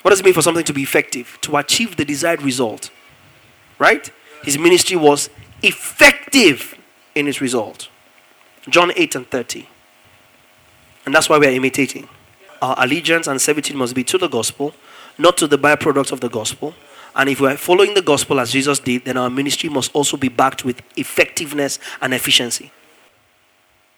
[0.00, 1.36] What does it mean for something to be effective?
[1.42, 2.90] To achieve the desired result.
[3.78, 4.10] Right?
[4.44, 5.28] His ministry was
[5.62, 6.74] effective
[7.14, 7.88] in its result.
[8.68, 9.68] John 8 and 30.
[11.04, 12.08] And that's why we are imitating.
[12.62, 14.74] Our allegiance and servitude must be to the gospel,
[15.18, 16.74] not to the byproducts of the gospel.
[17.14, 20.16] And if we are following the gospel as Jesus did, then our ministry must also
[20.16, 22.70] be backed with effectiveness and efficiency.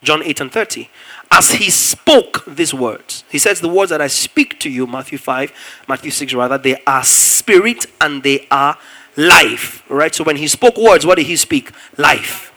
[0.03, 0.89] John 8 and 30.
[1.31, 5.19] As he spoke these words, he says, The words that I speak to you, Matthew
[5.19, 5.53] 5,
[5.89, 8.79] Matthew 6, rather, they are spirit and they are
[9.17, 9.83] life.
[9.91, 10.15] Right?
[10.15, 11.73] So when he spoke words, what did he speak?
[11.97, 12.53] Life.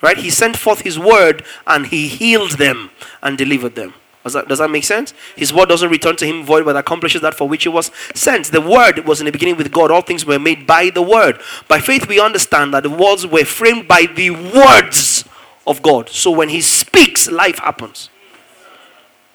[0.00, 0.16] Right?
[0.16, 2.90] He sent forth his word and he healed them
[3.22, 3.94] and delivered them.
[4.24, 5.14] Does that, does that make sense?
[5.36, 8.52] His word doesn't return to him void, but accomplishes that for which it was sent.
[8.52, 9.90] The word was in the beginning with God.
[9.90, 11.40] All things were made by the word.
[11.66, 15.24] By faith, we understand that the worlds were framed by the words
[15.66, 16.08] of God.
[16.08, 18.10] So when he speaks, life happens.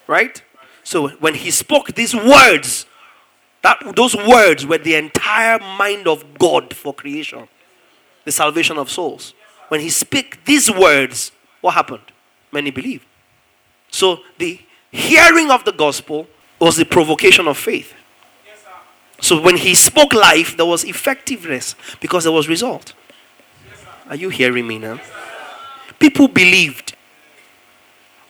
[0.07, 0.41] Right?
[0.83, 2.85] So when he spoke these words,
[3.63, 7.49] that those words were the entire mind of God for creation,
[8.23, 9.33] the salvation of souls.
[9.67, 12.13] When he spoke these words, what happened?
[12.53, 13.05] Many believed.
[13.89, 16.27] So the hearing of the gospel
[16.59, 17.93] was the provocation of faith.
[19.19, 22.93] So when he spoke life, there was effectiveness because there was result.
[24.09, 24.99] Are you hearing me now?
[25.99, 26.95] People believed.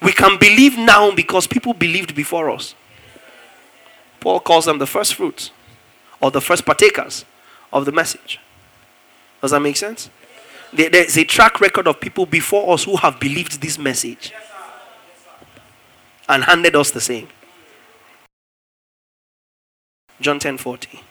[0.01, 2.73] We can believe now because people believed before us.
[4.19, 5.51] Paul calls them the first fruits
[6.21, 7.25] or the first partakers
[7.71, 8.39] of the message.
[9.41, 10.09] Does that make sense?
[10.73, 14.33] There's a track record of people before us who have believed this message
[16.27, 17.27] and handed us the same.
[20.19, 21.01] John 10 40.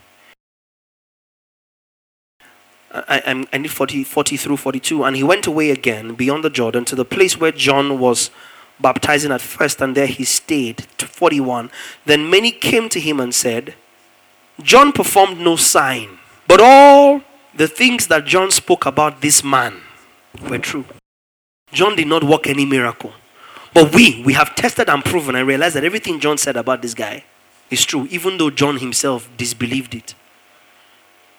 [2.92, 5.04] I, I, need 40, 40 through 42.
[5.04, 8.30] And he went away again beyond the Jordan to the place where John was
[8.80, 10.82] baptizing at first, and there he stayed.
[10.98, 11.70] 41.
[12.04, 13.74] Then many came to him and said,
[14.62, 17.22] John performed no sign, but all
[17.54, 19.80] the things that John spoke about this man
[20.48, 20.86] were true.
[21.72, 23.12] John did not work any miracle.
[23.76, 26.94] But we, we have tested and proven and realized that everything John said about this
[26.94, 27.24] guy
[27.70, 30.14] is true, even though John himself disbelieved it.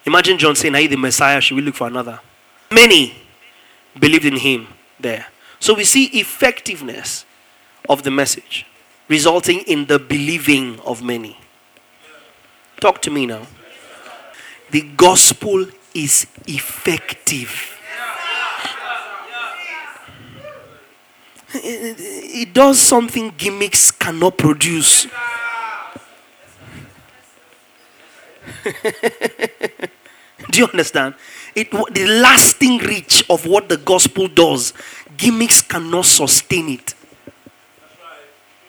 [0.06, 1.40] Imagine John saying, Are you the Messiah?
[1.40, 2.20] Should we look for another?
[2.70, 3.12] Many
[3.98, 4.68] believed in him
[5.00, 5.26] there.
[5.58, 7.24] So we see effectiveness
[7.88, 8.64] of the message
[9.08, 11.36] resulting in the believing of many.
[12.80, 13.48] Talk to me now.
[14.70, 17.77] The gospel is effective.
[21.54, 25.06] It does something gimmicks cannot produce.
[30.50, 31.14] Do you understand?
[31.54, 34.72] It, the lasting reach of what the gospel does,
[35.16, 36.94] gimmicks cannot sustain it.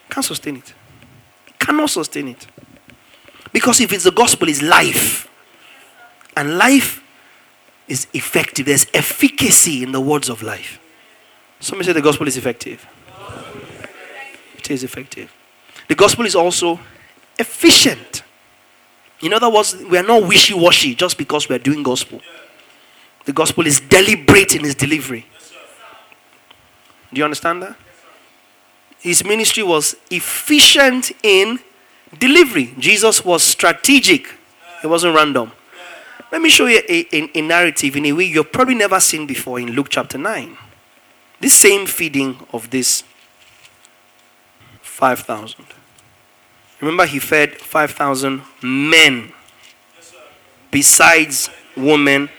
[0.10, 0.74] Can't sustain it.
[1.60, 2.48] Cannot sustain it.
[3.52, 5.28] Because if it's the gospel, it's life.
[6.36, 7.04] And life
[7.88, 8.66] is effective.
[8.66, 10.80] There's efficacy in the words of life.
[11.60, 12.88] Somebody say the gospel is effective.
[14.58, 15.34] It is effective.
[15.88, 16.80] The gospel is also
[17.38, 18.24] efficient.
[19.22, 22.22] In other words, we are not wishy washy just because we are doing gospel.
[23.26, 25.26] The gospel is deliberate in its delivery.
[27.12, 27.76] Do you understand that?
[29.00, 31.60] His ministry was efficient in
[32.18, 32.74] delivery.
[32.78, 34.28] Jesus was strategic,
[34.84, 35.52] it wasn't random.
[36.32, 39.26] Let me show you a, a, a narrative in a way you've probably never seen
[39.26, 40.58] before in Luke chapter 9.
[41.40, 43.04] This same feeding of this
[44.82, 45.66] 5,000.
[46.82, 49.32] Remember, he fed 5,000 men
[50.72, 52.30] besides women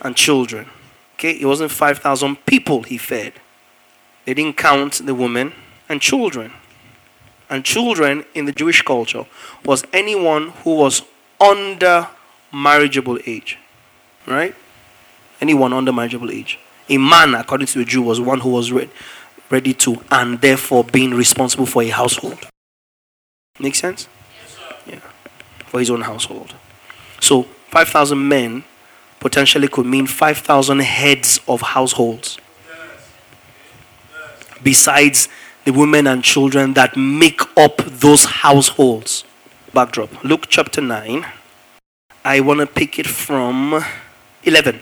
[0.00, 0.68] and children.
[1.14, 3.32] Okay, it wasn't 5,000 people he fed.
[4.24, 5.52] They didn't count the women
[5.88, 6.52] and children.
[7.50, 9.26] And children in the Jewish culture
[9.64, 11.02] was anyone who was
[11.40, 12.08] under
[12.52, 13.58] marriageable age.
[14.26, 14.54] Right?
[15.40, 16.58] Anyone under marriageable age.
[16.88, 18.90] A man, according to a Jew, was one who was ready,
[19.50, 22.38] ready to and therefore being responsible for a household.
[23.58, 24.08] Make sense?
[24.86, 25.00] yeah.
[25.66, 26.54] For his own household.
[27.20, 28.64] So 5,000 men
[29.20, 32.38] potentially could mean 5,000 heads of households.
[34.62, 35.28] Besides
[35.64, 39.24] the women and children that make up those households.
[39.74, 40.24] Backdrop.
[40.24, 41.26] Luke chapter 9.
[42.24, 43.84] I want to pick it from
[44.44, 44.80] 11.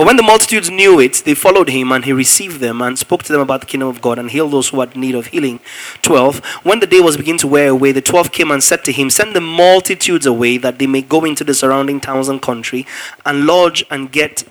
[0.00, 3.22] But when the multitudes knew it, they followed him, and he received them and spoke
[3.24, 5.60] to them about the kingdom of God and healed those who had need of healing.
[6.00, 6.42] 12.
[6.62, 9.10] When the day was beginning to wear away, the twelve came and said to him,
[9.10, 12.86] Send the multitudes away, that they may go into the surrounding towns and country
[13.26, 14.44] and lodge and get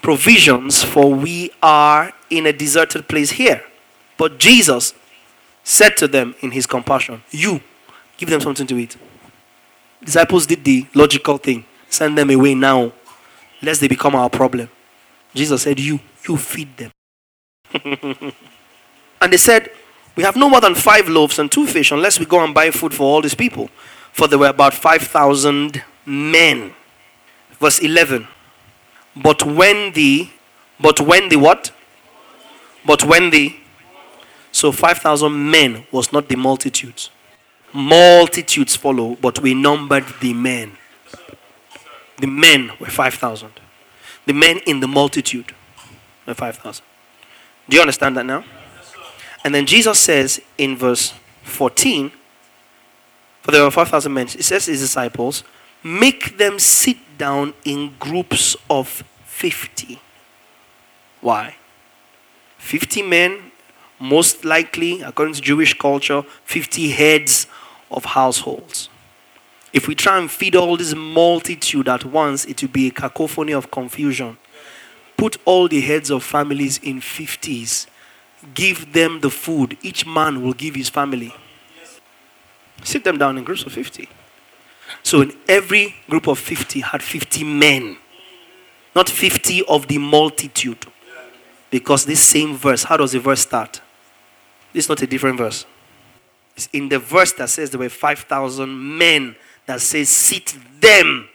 [0.00, 3.62] provisions, for we are in a deserted place here.
[4.16, 4.94] But Jesus
[5.62, 7.60] said to them in his compassion, You,
[8.16, 8.96] give them something to eat.
[10.02, 12.92] Disciples did the logical thing send them away now,
[13.60, 14.70] lest they become our problem.
[15.36, 16.90] Jesus said, You, you feed them.
[19.20, 19.70] and they said,
[20.16, 22.70] We have no more than five loaves and two fish unless we go and buy
[22.70, 23.68] food for all these people.
[24.12, 26.74] For there were about 5,000 men.
[27.60, 28.26] Verse 11.
[29.14, 30.30] But when the,
[30.80, 31.70] but when the what?
[32.86, 33.56] But when the,
[34.52, 37.10] so 5,000 men was not the multitudes.
[37.74, 40.78] Multitudes follow, but we numbered the men.
[42.18, 43.50] The men were 5,000
[44.26, 45.54] the men in the multitude.
[46.26, 46.84] The 5,000.
[47.68, 48.44] Do you understand that now?
[49.44, 52.10] And then Jesus says in verse 14,
[53.42, 55.44] for there were 5,000 men, he says to his disciples,
[55.82, 60.00] make them sit down in groups of 50.
[61.20, 61.54] Why?
[62.58, 63.52] 50 men,
[64.00, 67.46] most likely, according to Jewish culture, 50 heads
[67.90, 68.88] of households.
[69.76, 73.52] If we try and feed all this multitude at once, it will be a cacophony
[73.52, 74.38] of confusion.
[75.18, 77.86] Put all the heads of families in 50s.
[78.54, 79.76] Give them the food.
[79.82, 81.34] Each man will give his family.
[82.84, 84.08] Sit them down in groups of 50.
[85.02, 87.98] So in every group of 50 had 50 men,
[88.94, 90.86] not 50 of the multitude.
[91.68, 93.82] Because this same verse, how does the verse start?
[94.72, 95.66] This is not a different verse.
[96.56, 99.36] It's in the verse that says there were 5,000 men
[99.66, 101.28] that says, Sit them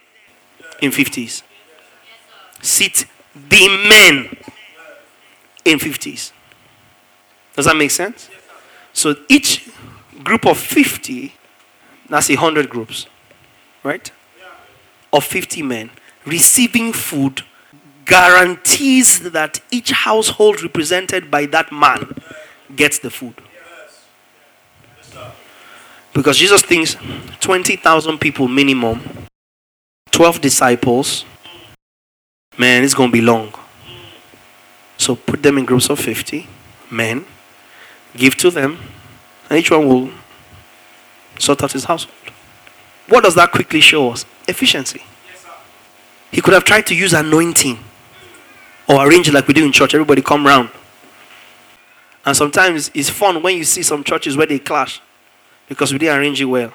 [0.81, 1.43] in 50s.
[2.61, 4.37] Sit the men
[5.65, 6.31] in 50s.
[7.55, 8.29] Does that make sense?
[8.93, 9.69] So each
[10.23, 11.33] group of 50,
[12.09, 13.07] that's 100 groups,
[13.83, 14.11] right?
[15.13, 15.91] Of 50 men
[16.25, 17.43] receiving food
[18.05, 22.15] guarantees that each household represented by that man
[22.75, 23.35] gets the food.
[26.13, 26.95] Because Jesus thinks
[27.39, 29.01] 20,000 people minimum,
[30.11, 31.25] 12 disciples,
[32.57, 33.53] man, it's going to be long.
[34.97, 36.47] So put them in groups of 50
[36.91, 37.25] men,
[38.15, 38.77] give to them,
[39.49, 40.09] and each one will
[41.39, 42.15] sort out his household.
[43.07, 44.25] What does that quickly show us?
[44.47, 45.01] Efficiency.
[46.31, 47.79] He could have tried to use anointing
[48.87, 49.93] or arrange it like we do in church.
[49.93, 50.69] Everybody come round.
[52.25, 55.01] And sometimes it's fun when you see some churches where they clash
[55.71, 56.73] because we didn't arrange it well.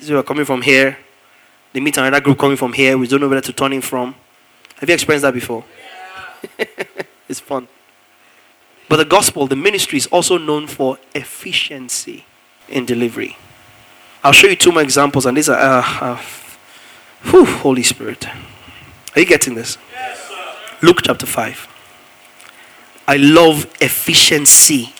[0.00, 0.98] So we're coming from here,
[1.72, 4.16] they meet another group coming from here, we don't know where to turn in from.
[4.78, 5.62] Have you experienced that before?
[6.58, 6.64] Yeah.
[7.28, 7.68] it's fun.
[8.88, 12.24] But the gospel, the ministry, is also known for efficiency
[12.68, 13.36] in delivery.
[14.24, 16.22] I'll show you two more examples, and these are, uh, uh,
[17.30, 18.26] whew, Holy Spirit.
[19.14, 19.78] Are you getting this?
[19.92, 20.28] Yes,
[20.82, 21.68] Luke chapter 5.
[23.06, 24.92] I love efficiency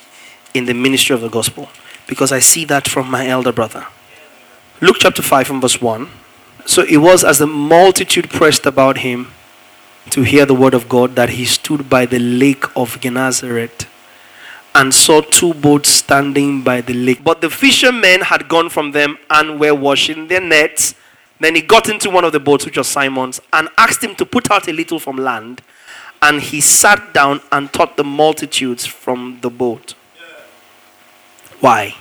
[0.55, 1.69] in the ministry of the gospel
[2.13, 3.87] because I see that from my elder brother.
[4.83, 6.11] Luke chapter 5 and verse 1.
[6.67, 9.33] So it was as the multitude pressed about him
[10.11, 13.87] to hear the word of God that he stood by the lake of Gennesaret
[14.75, 17.25] and saw two boats standing by the lake.
[17.25, 20.95] But the fishermen had gone from them and were washing their nets.
[21.41, 24.27] Then he got into one of the boats, which was Simon's, and asked him to
[24.27, 25.63] put out a little from land.
[26.21, 29.95] And he sat down and taught the multitudes from the boat.
[31.61, 31.95] Why?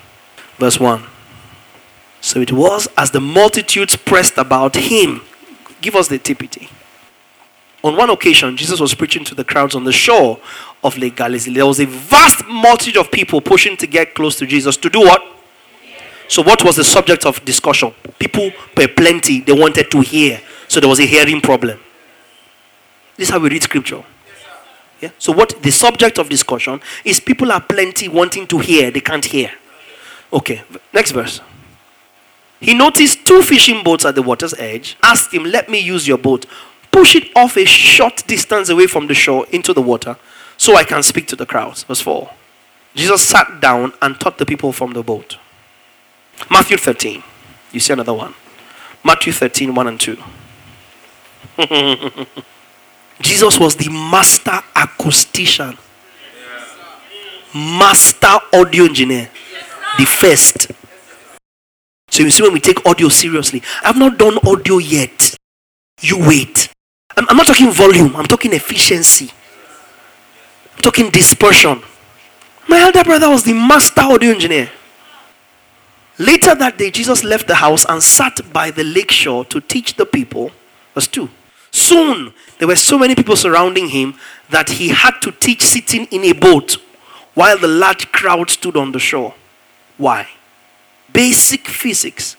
[0.62, 1.04] Verse 1.
[2.22, 5.22] So it was as the multitudes pressed about him.
[5.82, 6.70] Give us the TPT.
[7.84, 10.40] On one occasion, Jesus was preaching to the crowds on the shore
[10.84, 11.52] of Lake Galilee.
[11.52, 14.78] There was a vast multitude of people pushing to get close to Jesus.
[14.78, 15.24] To do what?
[16.28, 17.92] So, what was the subject of discussion?
[18.20, 20.42] People were plenty, they wanted to hear.
[20.68, 21.80] So, there was a hearing problem.
[23.18, 24.04] This is how we read scripture.
[25.02, 25.10] Yeah?
[25.18, 29.26] So, what the subject of discussion is people are plenty wanting to hear, they can't
[29.26, 29.54] hear.
[30.34, 30.64] Okay,
[30.94, 31.42] next verse.
[32.60, 36.18] He noticed two fishing boats at the water's edge, asked him, Let me use your
[36.18, 36.46] boat.
[36.92, 40.18] Push it off a short distance away from the shore into the water
[40.58, 41.84] so I can speak to the crowds.
[41.84, 42.30] Verse 4.
[42.94, 45.38] Jesus sat down and taught the people from the boat.
[46.50, 47.24] Matthew 13.
[47.72, 48.34] You see another one.
[49.04, 50.18] Matthew 13, 1 and 2.
[53.22, 55.78] Jesus was the master acoustician,
[57.54, 59.30] master audio engineer,
[59.98, 60.72] the first.
[62.10, 65.36] So you see, when we take audio seriously, I've not done audio yet.
[66.02, 66.70] You wait.
[67.18, 69.32] I'm, I'm not talking volume, I'm talking efficiency,
[70.76, 71.82] I'm talking dispersion.
[72.68, 74.70] My elder brother was the master audio engineer.
[76.18, 79.96] Later that day, Jesus left the house and sat by the lake shore to teach
[79.96, 80.52] the people.
[80.94, 81.30] Verse 2.
[81.72, 84.14] Soon, there were so many people surrounding him
[84.50, 86.78] that he had to teach sitting in a boat
[87.34, 89.34] while the large crowd stood on the shore.
[90.02, 90.28] Why?
[91.14, 92.36] Basic physics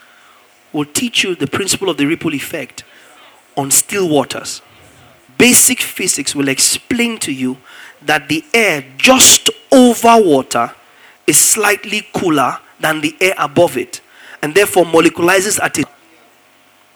[0.72, 2.82] will teach you the principle of the ripple effect
[3.56, 4.60] on still waters.
[5.38, 7.58] Basic physics will explain to you
[8.04, 10.74] that the air just over water
[11.28, 14.00] is slightly cooler than the air above it,
[14.42, 15.86] and therefore moleculizes at it.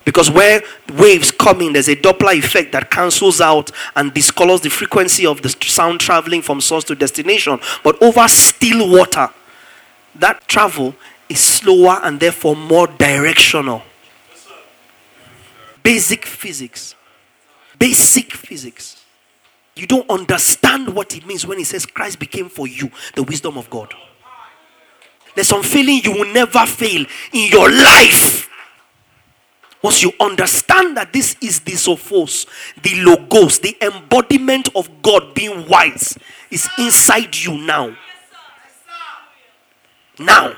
[0.05, 0.65] Because where
[0.95, 5.43] waves come in, there's a Doppler effect that cancels out and discolors the frequency of
[5.43, 7.61] the sound traveling from source to destination.
[7.85, 9.31] But over still water,
[10.21, 10.95] that travel
[11.29, 13.83] is slower and therefore more directional.
[15.83, 16.95] Basic physics.
[17.79, 19.05] Basic physics.
[19.75, 23.59] You don't understand what it means when he says Christ became for you the wisdom
[23.59, 23.93] of God.
[25.35, 28.49] There's some feeling you will never fail in your life.
[29.83, 32.47] Once you understand that this is the Sophos,
[32.83, 36.19] the Logos, the embodiment of God being wise,
[36.51, 37.95] is inside you now.
[40.19, 40.55] Now.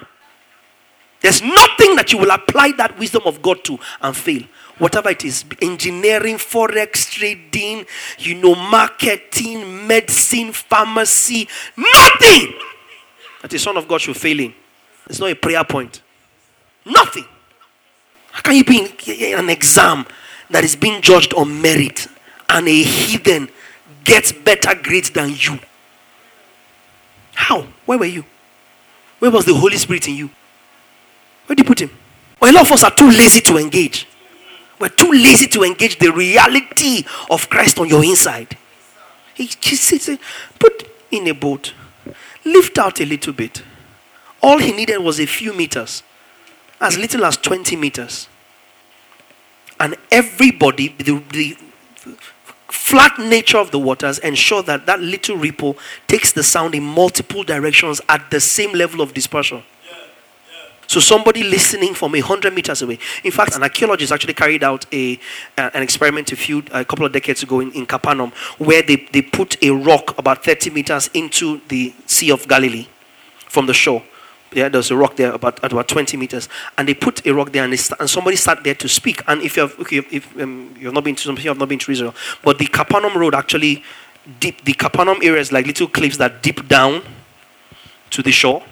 [1.20, 4.42] There's nothing that you will apply that wisdom of God to and fail.
[4.78, 7.86] Whatever it is engineering, forex trading,
[8.18, 12.54] you know, marketing, medicine, pharmacy, nothing
[13.42, 14.54] that the Son of God should fail in.
[15.08, 16.02] It's not a prayer point.
[16.86, 17.24] Nothing.
[18.30, 20.06] How can you be in an exam
[20.50, 22.06] that is being judged on merit
[22.48, 23.48] and a heathen
[24.04, 25.58] gets better grades than you?
[27.34, 27.66] How?
[27.86, 28.24] Where were you?
[29.18, 30.30] Where was the Holy Spirit in you?
[31.46, 31.90] Where did you put him?
[32.40, 34.06] Well, a lot of us are too lazy to engage.
[34.78, 38.56] We're too lazy to engage the reality of Christ on your inside.
[39.34, 40.08] He, he sits,
[40.58, 41.72] put in a boat,
[42.44, 43.62] lift out a little bit,
[44.40, 46.02] all he needed was a few meters,
[46.80, 48.28] as little as 20 meters.
[49.80, 51.56] And everybody, the, the
[52.68, 57.42] flat nature of the waters ensure that that little ripple takes the sound in multiple
[57.42, 59.62] directions at the same level of dispersion.
[60.88, 62.98] So somebody listening from a hundred meters away.
[63.22, 65.20] In fact, an archaeologist actually carried out a
[65.58, 68.96] uh, an experiment a few a couple of decades ago in, in Capernaum, where they,
[69.12, 72.86] they put a rock about 30 meters into the Sea of Galilee
[73.48, 74.02] from the shore.
[74.52, 77.52] Yeah, there's a rock there about at about 20 meters, and they put a rock
[77.52, 79.22] there, and, st- and somebody sat there to speak.
[79.26, 81.58] And if you have, okay, if um, you have not been to, some you have
[81.58, 83.82] not been to Israel, but the Capernaum road actually
[84.40, 84.64] deep.
[84.64, 87.02] The Capernaum area is like little cliffs that dip down
[88.10, 88.62] to the shore.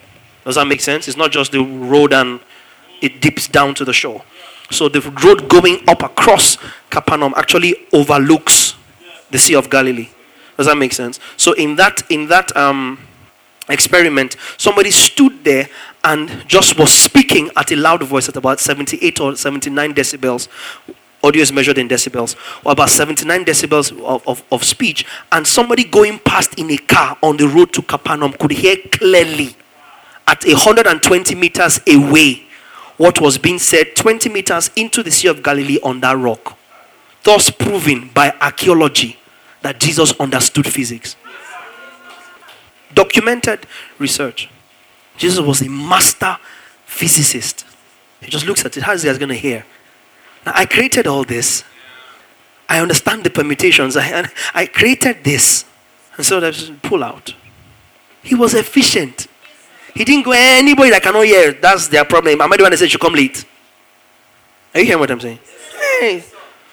[0.45, 1.09] Does that make sense?
[1.09, 2.41] It's not just the road and
[3.03, 4.23] it dips down to the shore.
[4.71, 6.59] So the road going up across
[6.91, 8.75] Capernaum actually overlooks
[9.31, 10.09] the Sea of Galilee.
[10.57, 11.21] Does that make sense?
[11.37, 12.99] So in that in that um
[13.69, 15.69] experiment, somebody stood there
[16.05, 20.49] and just was speaking at a loud voice at about 78 or 79 decibels.
[21.25, 25.83] Audio is measured in decibels, or about 79 decibels of, of, of speech, and somebody
[25.83, 29.57] going past in a car on the road to Capernaum could hear clearly
[30.29, 32.45] at 120 meters away
[32.97, 36.57] what was being said 20 meters into the Sea of Galilee on that rock.
[37.25, 39.19] Thus, proving by archaeology
[39.63, 41.17] that Jesus understood physics
[42.97, 43.67] documented
[43.99, 44.49] research.
[45.17, 46.37] Jesus was a master
[46.85, 47.65] physicist.
[48.21, 48.83] He just looks at it.
[48.83, 49.65] How is he going to hear?
[50.45, 51.63] Now, I created all this.
[52.69, 53.97] I understand the permutations.
[53.97, 55.65] I, I created this.
[56.17, 57.35] And so there's pull out.
[58.23, 59.29] He was efficient.
[59.95, 62.41] He didn't go, anybody that cannot hear, that's their problem.
[62.41, 63.45] Am I the one that said you come late?
[64.75, 65.39] Are you hearing what I'm saying?
[66.01, 66.25] Hey.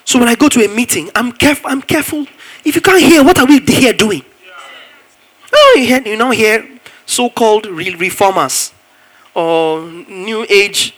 [0.05, 1.69] So when I go to a meeting, I'm careful.
[1.69, 2.25] I'm careful.
[2.65, 4.23] If you can't hear, what are we here doing?
[5.53, 6.67] Oh, you, hear, you now hear
[7.05, 8.73] so-called reformers
[9.35, 10.95] or new age,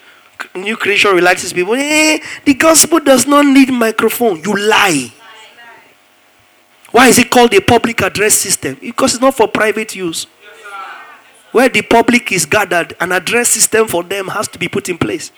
[0.54, 1.74] new creation relaxes people.
[1.74, 4.40] Eh, the gospel does not need microphone.
[4.42, 5.12] You lie.
[6.90, 8.76] Why is it called a public address system?
[8.80, 10.26] Because it's not for private use.
[11.52, 14.98] where the public is gathered, an address system for them has to be put in
[14.98, 15.32] place.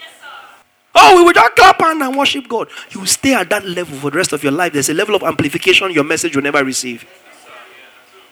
[0.93, 2.69] Oh, we will just clap and worship God.
[2.91, 4.73] You will stay at that level for the rest of your life.
[4.73, 7.07] There's a level of amplification your message will never receive.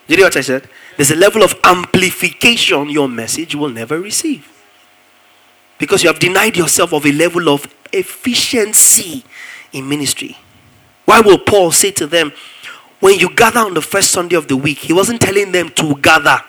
[0.07, 0.69] You hear what I said?
[0.97, 4.53] There's a level of amplification your message will never receive.
[5.79, 9.25] Because you have denied yourself of a level of efficiency
[9.73, 10.37] in ministry.
[11.05, 12.33] Why will Paul say to them,
[13.01, 15.95] when you gather on the first Sunday of the week, he wasn't telling them to
[15.97, 16.41] gather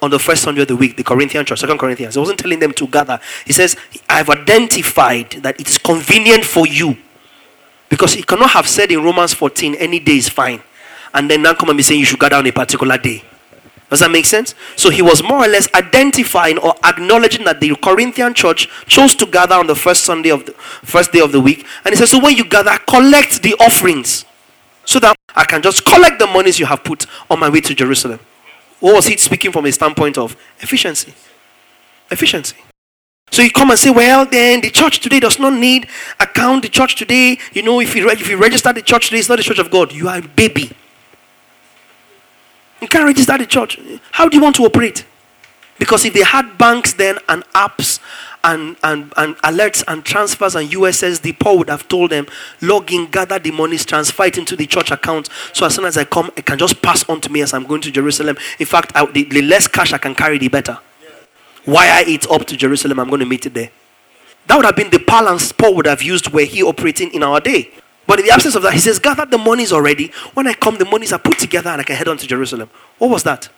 [0.00, 2.14] on the first Sunday of the week, the Corinthian church, Second Corinthians.
[2.14, 3.20] He wasn't telling them to gather.
[3.46, 3.76] He says,
[4.08, 6.96] I've identified that it is convenient for you.
[7.88, 10.62] Because he cannot have said in Romans 14, any day is fine.
[11.16, 13.24] And then now come and be saying you should gather on a particular day.
[13.88, 14.54] Does that make sense?
[14.76, 19.26] So he was more or less identifying or acknowledging that the Corinthian church chose to
[19.26, 21.64] gather on the first Sunday of the first day of the week.
[21.84, 24.26] And he says, So when you gather, collect the offerings.
[24.84, 27.74] So that I can just collect the monies you have put on my way to
[27.74, 28.20] Jerusalem.
[28.78, 30.36] What was he speaking from a standpoint of?
[30.60, 31.14] Efficiency.
[32.10, 32.56] Efficiency.
[33.30, 35.88] So you come and say, well, then the church today does not need
[36.20, 36.62] account.
[36.62, 39.36] The church today, you know, if you, if you register the church today, it's not
[39.38, 39.92] the church of God.
[39.92, 40.70] You are a baby.
[42.80, 43.78] You can't register the church.
[44.12, 45.04] How do you want to operate?
[45.78, 48.00] Because if they had banks then and apps
[48.42, 52.26] and, and, and alerts and transfers and USSD, Paul would have told them,
[52.62, 55.28] log in, gather the monies, transfer it into the church account.
[55.52, 57.64] So as soon as I come, it can just pass on to me as I'm
[57.64, 58.36] going to Jerusalem.
[58.58, 60.78] In fact, I, the, the, less cash I can carry, the better.
[61.64, 63.70] Why I eat up to Jerusalem, I'm going to meet it there.
[64.46, 67.40] That would have been the balance Paul would have used where he operating in our
[67.40, 67.72] day.
[68.06, 70.12] But in the absence of that, he says, gather the monies already.
[70.34, 72.70] When I come, the monies are put together and I can head on to Jerusalem.
[72.98, 73.48] What was that?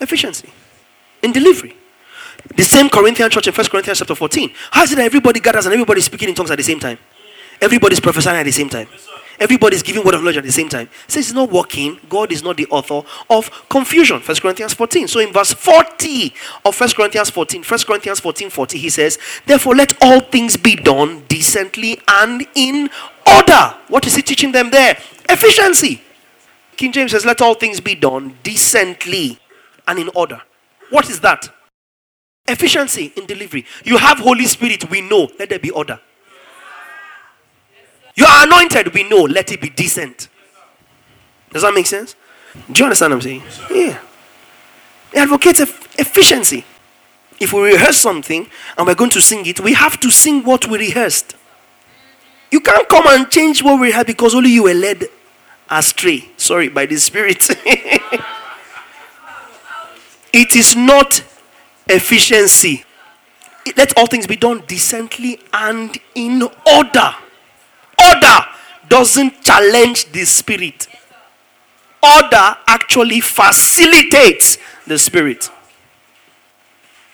[0.00, 0.50] Efficiency
[1.22, 1.76] in delivery.
[2.54, 4.50] The same Corinthian church in 1 Corinthians chapter 14.
[4.70, 6.98] How is it that everybody gathers and everybody's speaking in tongues at the same time?
[7.60, 8.86] Everybody's prophesying at the same time.
[9.40, 10.88] Everybody's giving word of knowledge at the same time.
[11.06, 12.00] Says it's not working.
[12.08, 14.20] God is not the author of confusion.
[14.20, 15.06] 1 Corinthians 14.
[15.06, 16.34] So in verse 40
[16.64, 20.74] of 1 Corinthians 14, 1 Corinthians 14, 40, he says, Therefore let all things be
[20.74, 22.90] done decently and in
[23.36, 23.74] order.
[23.88, 24.98] What is he teaching them there?
[25.28, 26.02] Efficiency.
[26.76, 29.38] King James says, Let all things be done decently
[29.86, 30.40] and in order.
[30.90, 31.48] What is that?
[32.46, 33.66] Efficiency in delivery.
[33.84, 35.28] You have Holy Spirit, we know.
[35.38, 36.00] Let there be order.
[38.14, 39.22] You are anointed, we know.
[39.22, 40.28] Let it be decent.
[41.52, 42.16] Does that make sense?
[42.72, 43.42] Do you understand what I'm saying?
[43.70, 44.00] Yeah.
[45.12, 46.64] It advocates efficiency.
[47.40, 50.66] If we rehearse something and we're going to sing it, we have to sing what
[50.66, 51.36] we rehearsed.
[52.50, 55.08] You can't come and change what we had because only you were led
[55.70, 56.28] astray.
[56.36, 57.46] Sorry, by the Spirit.
[60.32, 61.22] it is not
[61.86, 62.84] efficiency.
[63.76, 67.14] Let all things be done decently and in order.
[67.98, 68.38] Order
[68.88, 70.88] doesn't challenge the Spirit,
[72.02, 75.50] order actually facilitates the Spirit.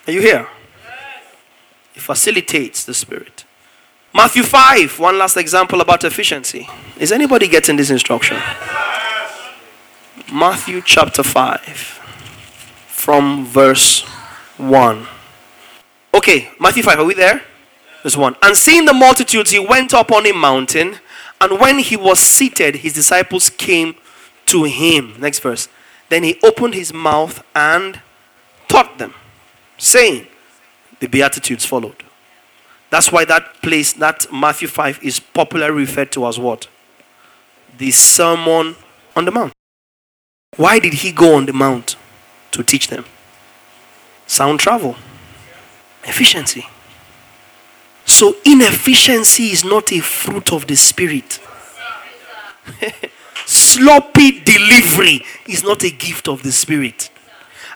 [0.07, 0.47] Are you here?
[1.95, 3.34] It facilitates the Spirit.
[4.15, 6.69] Matthew 5, one last example about efficiency.
[6.97, 8.37] Is anybody getting this instruction?
[10.31, 11.67] Matthew chapter 5,
[12.87, 14.03] from verse
[14.55, 15.05] 1.
[16.13, 17.41] Okay, Matthew 5, are we there?
[18.03, 18.37] Verse 1.
[18.41, 20.99] And seeing the multitudes, he went up on a mountain,
[21.41, 23.95] and when he was seated, his disciples came
[24.45, 25.15] to him.
[25.19, 25.67] Next verse.
[26.07, 27.99] Then he opened his mouth and
[28.69, 29.13] taught them,
[29.77, 30.27] saying,
[31.01, 32.04] The Beatitudes followed.
[32.89, 36.67] That's why that place, that Matthew 5, is popularly referred to as what?
[37.77, 38.75] The Sermon
[39.15, 39.53] on the Mount.
[40.55, 41.95] Why did he go on the Mount?
[42.51, 43.05] To teach them.
[44.27, 44.95] Sound travel.
[46.03, 46.65] Efficiency.
[48.05, 51.39] So, inefficiency is not a fruit of the Spirit.
[53.45, 57.09] Sloppy delivery is not a gift of the Spirit.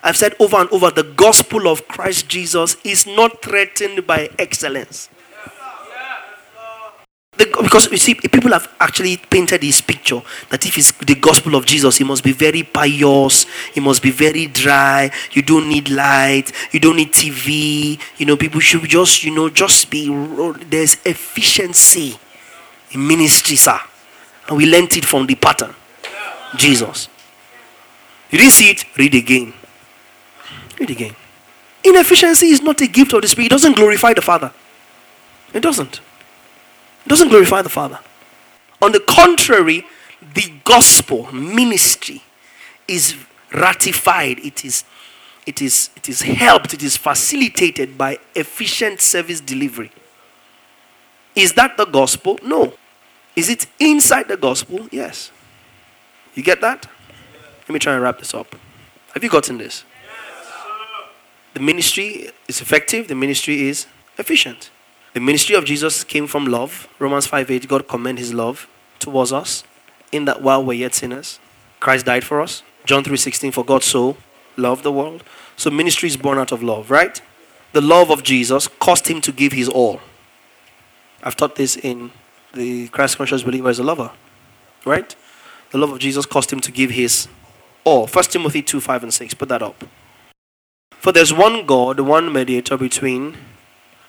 [0.02, 5.08] I've said over and over the gospel of Christ Jesus is not threatened by excellence.
[7.36, 10.20] The, because you see, people have actually painted this picture
[10.50, 14.10] that if it's the gospel of Jesus, it must be very pious, it must be
[14.10, 19.24] very dry, you don't need light, you don't need TV, you know, people should just,
[19.24, 20.08] you know, just be,
[20.68, 22.18] there's efficiency
[22.90, 23.80] in ministry, sir.
[24.48, 25.74] And we learned it from the pattern,
[26.56, 27.08] Jesus.
[28.30, 28.84] You didn't see it?
[28.98, 29.54] Read again.
[30.80, 31.14] Read again.
[31.84, 33.46] Inefficiency is not a gift of the Spirit.
[33.46, 34.52] It doesn't glorify the Father.
[35.52, 36.00] It doesn't.
[37.04, 37.98] It doesn't glorify the Father.
[38.82, 39.86] On the contrary,
[40.34, 42.22] the gospel ministry
[42.88, 43.14] is
[43.52, 44.38] ratified.
[44.38, 44.84] It is,
[45.46, 46.72] it is, it is helped.
[46.72, 49.90] It is facilitated by efficient service delivery.
[51.36, 52.38] Is that the gospel?
[52.42, 52.72] No.
[53.36, 54.88] Is it inside the gospel?
[54.90, 55.30] Yes.
[56.34, 56.86] You get that?
[57.62, 58.56] Let me try and wrap this up.
[59.14, 59.84] Have you gotten this?
[61.54, 63.86] The ministry is effective, the ministry is
[64.18, 64.70] efficient.
[65.12, 66.88] The ministry of Jesus came from love.
[66.98, 69.64] Romans 5 8, God commend his love towards us
[70.12, 71.40] in that while we're yet sinners,
[71.80, 72.62] Christ died for us.
[72.84, 74.16] John 3 16, for God so
[74.56, 75.24] loved the world.
[75.56, 77.20] So ministry is born out of love, right?
[77.72, 80.00] The love of Jesus caused him to give his all.
[81.22, 82.10] I've taught this in
[82.54, 84.10] the Christ conscious believer as a lover,
[84.84, 85.14] right?
[85.70, 87.28] The love of Jesus caused him to give his
[87.84, 88.06] all.
[88.06, 89.34] 1 Timothy 2 5 and 6.
[89.34, 89.84] Put that up.
[91.00, 93.38] For there's one God, one mediator between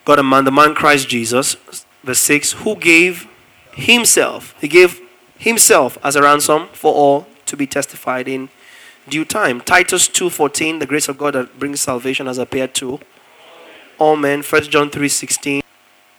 [0.04, 1.56] God and man, the man Christ Jesus,
[2.04, 3.28] verse 6, who gave
[3.74, 5.00] himself, he gave
[5.38, 8.50] himself as a ransom for all to be testified in
[9.08, 9.62] due time.
[9.62, 13.00] Titus 2:14, the grace of God that brings salvation has appeared to
[13.98, 14.44] all men.
[14.44, 15.64] 1 John 3:16,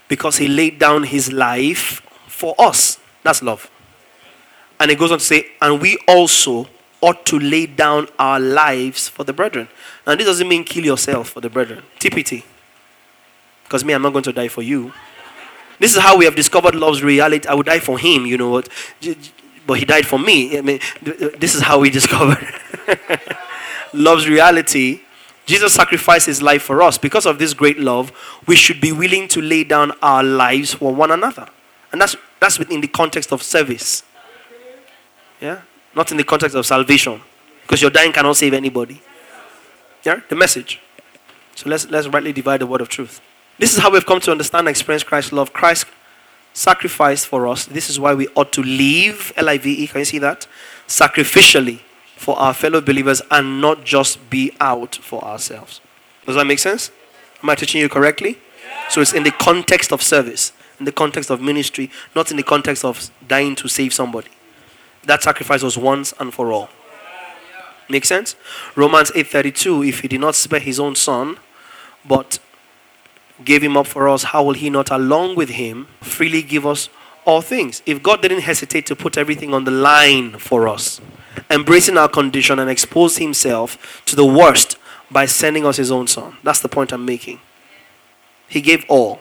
[0.09, 2.99] because he laid down his life for us.
[3.23, 3.71] That's love.
[4.81, 6.67] And it goes on to say, and we also
[7.03, 9.69] ought to lay down our lives for the brethren.
[10.07, 11.83] Now, this doesn't mean kill yourself for the brethren.
[11.99, 12.45] TPT.
[13.65, 14.93] Because me, I'm not going to die for you.
[15.79, 17.49] This is how we have discovered love's reality.
[17.49, 18.69] I would die for him, you know what?
[19.67, 20.57] But he died for me.
[20.57, 22.39] I mean, this is how we discovered
[23.93, 25.01] love's reality.
[25.45, 26.99] Jesus sacrificed his life for us.
[26.99, 28.13] Because of this great love,
[28.47, 31.49] we should be willing to lay down our lives for one another.
[31.91, 34.05] And that's, that's within the context of service.
[35.41, 35.63] Yeah?
[35.95, 37.21] Not in the context of salvation.
[37.63, 39.01] Because your dying cannot save anybody.
[40.05, 40.21] Yeah?
[40.29, 40.81] The message.
[41.55, 43.21] So let's, let's rightly divide the word of truth.
[43.59, 45.53] This is how we've come to understand and experience Christ's love.
[45.53, 45.87] Christ
[46.55, 47.67] sacrificed for us.
[47.67, 50.47] This is why we ought to live, L I V E, can you see that?
[50.87, 51.81] Sacrificially
[52.17, 55.81] for our fellow believers and not just be out for ourselves.
[56.27, 56.91] Does that make sense?
[57.43, 58.39] Am I teaching you correctly?
[58.89, 62.43] So it's in the context of service, in the context of ministry, not in the
[62.43, 64.31] context of dying to save somebody
[65.05, 66.69] that sacrifice was once and for all.
[67.89, 68.37] Make sense?
[68.75, 71.39] Romans 8:32 if he did not spare his own son
[72.05, 72.39] but
[73.45, 76.89] gave him up for us how will he not along with him freely give us
[77.25, 77.83] all things?
[77.87, 81.01] If God didn't hesitate to put everything on the line for us,
[81.51, 84.77] embracing our condition and expose himself to the worst
[85.11, 86.37] by sending us his own son.
[86.43, 87.41] That's the point I'm making.
[88.49, 89.21] He gave all.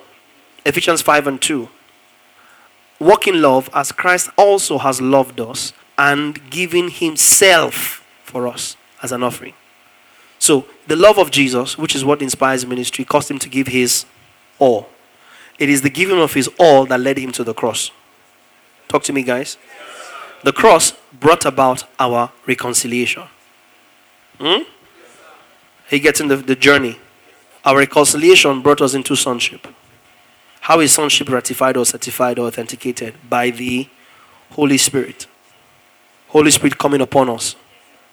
[0.65, 1.69] Ephesians 5 and 2
[3.01, 9.11] walk in love as Christ also has loved us and given himself for us as
[9.11, 9.53] an offering.
[10.39, 14.05] So, the love of Jesus, which is what inspires ministry, caused him to give his
[14.59, 14.89] all.
[15.59, 17.91] It is the giving of his all that led him to the cross.
[18.87, 19.57] Talk to me, guys.
[20.43, 23.23] The cross brought about our reconciliation.
[24.39, 24.63] Hmm?
[25.89, 26.97] He gets in the, the journey.
[27.63, 29.67] Our reconciliation brought us into sonship.
[30.61, 33.15] How is sonship ratified or certified or authenticated?
[33.27, 33.89] By the
[34.51, 35.25] Holy Spirit.
[36.27, 37.55] Holy Spirit coming upon us,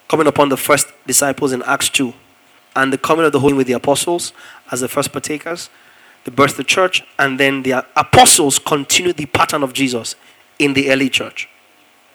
[0.07, 2.11] coming upon the first disciples in Acts 2,
[2.75, 4.33] and the coming of the Holy with the apostles
[4.71, 5.69] as the first partakers,
[6.23, 10.15] the birth of the church, and then the apostles continued the pattern of Jesus
[10.57, 11.47] in the early church.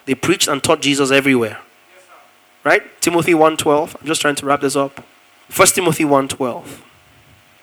[0.05, 1.59] They preached and taught Jesus everywhere.
[2.65, 2.83] Right?
[3.01, 3.95] Timothy 1:12.
[4.01, 5.05] I'm just trying to wrap this up.
[5.49, 6.83] 1 Timothy 1:12.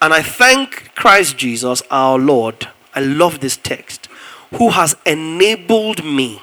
[0.01, 2.67] And I thank Christ Jesus, our Lord.
[2.95, 4.07] I love this text.
[4.55, 6.41] Who has enabled me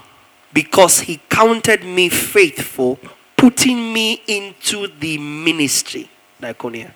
[0.52, 2.98] because he counted me faithful,
[3.36, 6.08] putting me into the ministry.
[6.40, 6.92] Diaconia.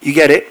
[0.00, 0.48] You get it?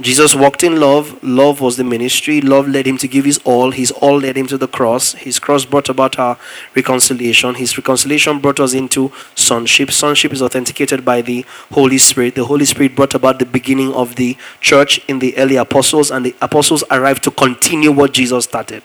[0.00, 1.22] Jesus walked in love.
[1.22, 2.40] Love was the ministry.
[2.40, 3.70] Love led him to give his all.
[3.70, 5.12] His all led him to the cross.
[5.12, 6.38] His cross brought about our
[6.74, 7.56] reconciliation.
[7.56, 9.90] His reconciliation brought us into sonship.
[9.90, 12.34] Sonship is authenticated by the Holy Spirit.
[12.34, 16.24] The Holy Spirit brought about the beginning of the church in the early apostles, and
[16.24, 18.84] the apostles arrived to continue what Jesus started.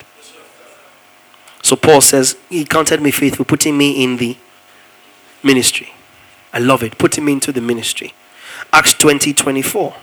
[1.62, 4.36] So Paul says, He counted me faithful, putting me in the
[5.44, 5.94] ministry.
[6.52, 6.98] I love it.
[6.98, 8.14] Putting me into the ministry.
[8.74, 9.96] Acts 20 24.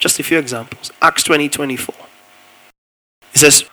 [0.00, 0.90] Just a few examples.
[1.00, 1.94] Acts 20 24.
[3.34, 3.64] It says,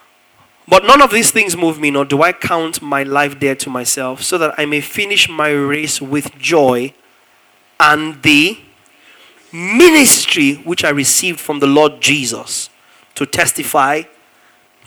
[0.67, 3.69] But none of these things move me, nor do I count my life dear to
[3.69, 6.93] myself, so that I may finish my race with joy
[7.79, 8.59] and the
[9.53, 12.69] ministry which I received from the Lord Jesus
[13.15, 14.03] to testify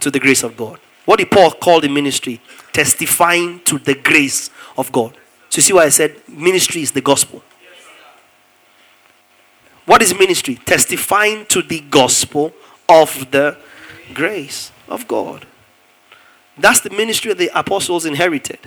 [0.00, 0.78] to the grace of God.
[1.06, 2.40] What did Paul call the ministry?
[2.72, 5.16] Testifying to the grace of God.
[5.48, 7.42] So you see why I said ministry is the gospel.
[9.90, 10.54] What is ministry?
[10.54, 12.52] Testifying to the gospel
[12.88, 13.56] of the
[14.14, 15.48] grace of God.
[16.56, 18.60] That's the ministry the apostles inherited.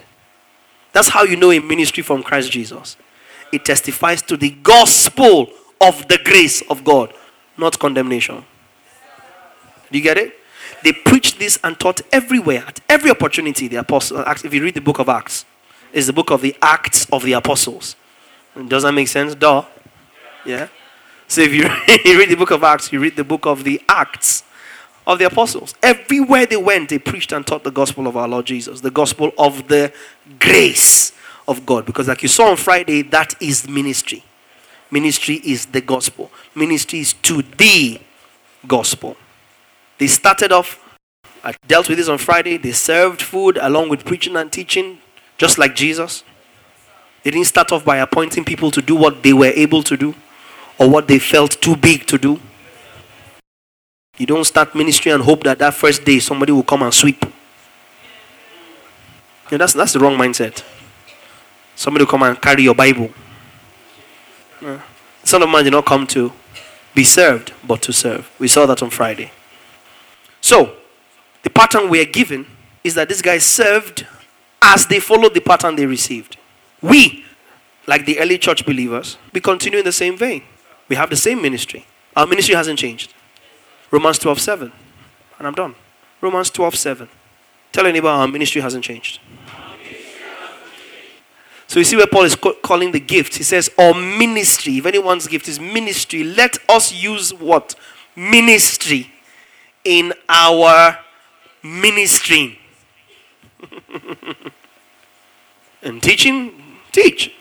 [0.92, 2.98] That's how you know a ministry from Christ Jesus.
[3.54, 5.48] It testifies to the gospel
[5.80, 7.14] of the grace of God,
[7.58, 8.44] not condemnation.
[9.94, 10.34] Do you get it?
[10.84, 13.70] They preached this and taught everywhere, at every opportunity.
[13.70, 15.46] The apostles, uh, if you read the book of Acts,
[15.94, 17.96] it's the book of the Acts of the Apostles.
[18.68, 19.36] Does that make sense?
[19.36, 19.64] Duh.
[20.46, 20.68] Yeah.
[21.28, 21.54] So if
[22.06, 24.44] you, read the book of Acts, you read the book of the Acts
[25.06, 25.74] of the apostles.
[25.84, 29.32] Everywhere they went, they preached and taught the gospel of our Lord Jesus, the gospel
[29.38, 29.94] of the
[30.40, 31.12] grace
[31.48, 31.86] of God.
[31.86, 34.24] Because, like you saw on Friday, that is ministry.
[34.92, 38.00] Ministry is the gospel, ministry is to the
[38.68, 39.18] gospel.
[39.98, 40.80] They started off,
[41.44, 45.00] I dealt with this on Friday, they served food along with preaching and teaching,
[45.38, 46.24] just like Jesus.
[47.24, 50.14] They didn't start off by appointing people to do what they were able to do
[50.78, 52.40] or what they felt too big to do.
[54.18, 57.26] You don't start ministry and hope that that first day somebody will come and sweep.
[59.50, 60.64] That's, that's the wrong mindset.
[61.76, 63.10] Somebody will come and carry your Bible.
[65.24, 66.32] Son of Man did not come to
[66.94, 68.32] be served, but to serve.
[68.40, 69.32] We saw that on Friday.
[70.42, 70.76] So,
[71.44, 72.46] the pattern we are given
[72.84, 74.06] is that these guys served
[74.62, 76.38] as they followed the pattern they received.
[76.82, 77.26] We,
[77.88, 80.44] like the early church believers, we continue in the same vein.
[80.94, 81.88] We have the same ministry.
[82.16, 83.16] Our ministry hasn't changed.
[83.90, 84.72] Romans 12 7.
[85.40, 85.74] And I'm done.
[86.22, 87.10] Romans 12 7.
[87.72, 89.20] Tell anybody our ministry hasn't changed.
[91.66, 93.38] So you see where Paul is calling the gift.
[93.38, 94.78] He says, or ministry.
[94.78, 97.74] If anyone's gift is ministry, let us use what?
[98.16, 99.12] Ministry
[99.84, 101.00] in our
[101.64, 102.60] ministry.
[105.82, 106.54] and teaching,
[106.92, 107.34] teach.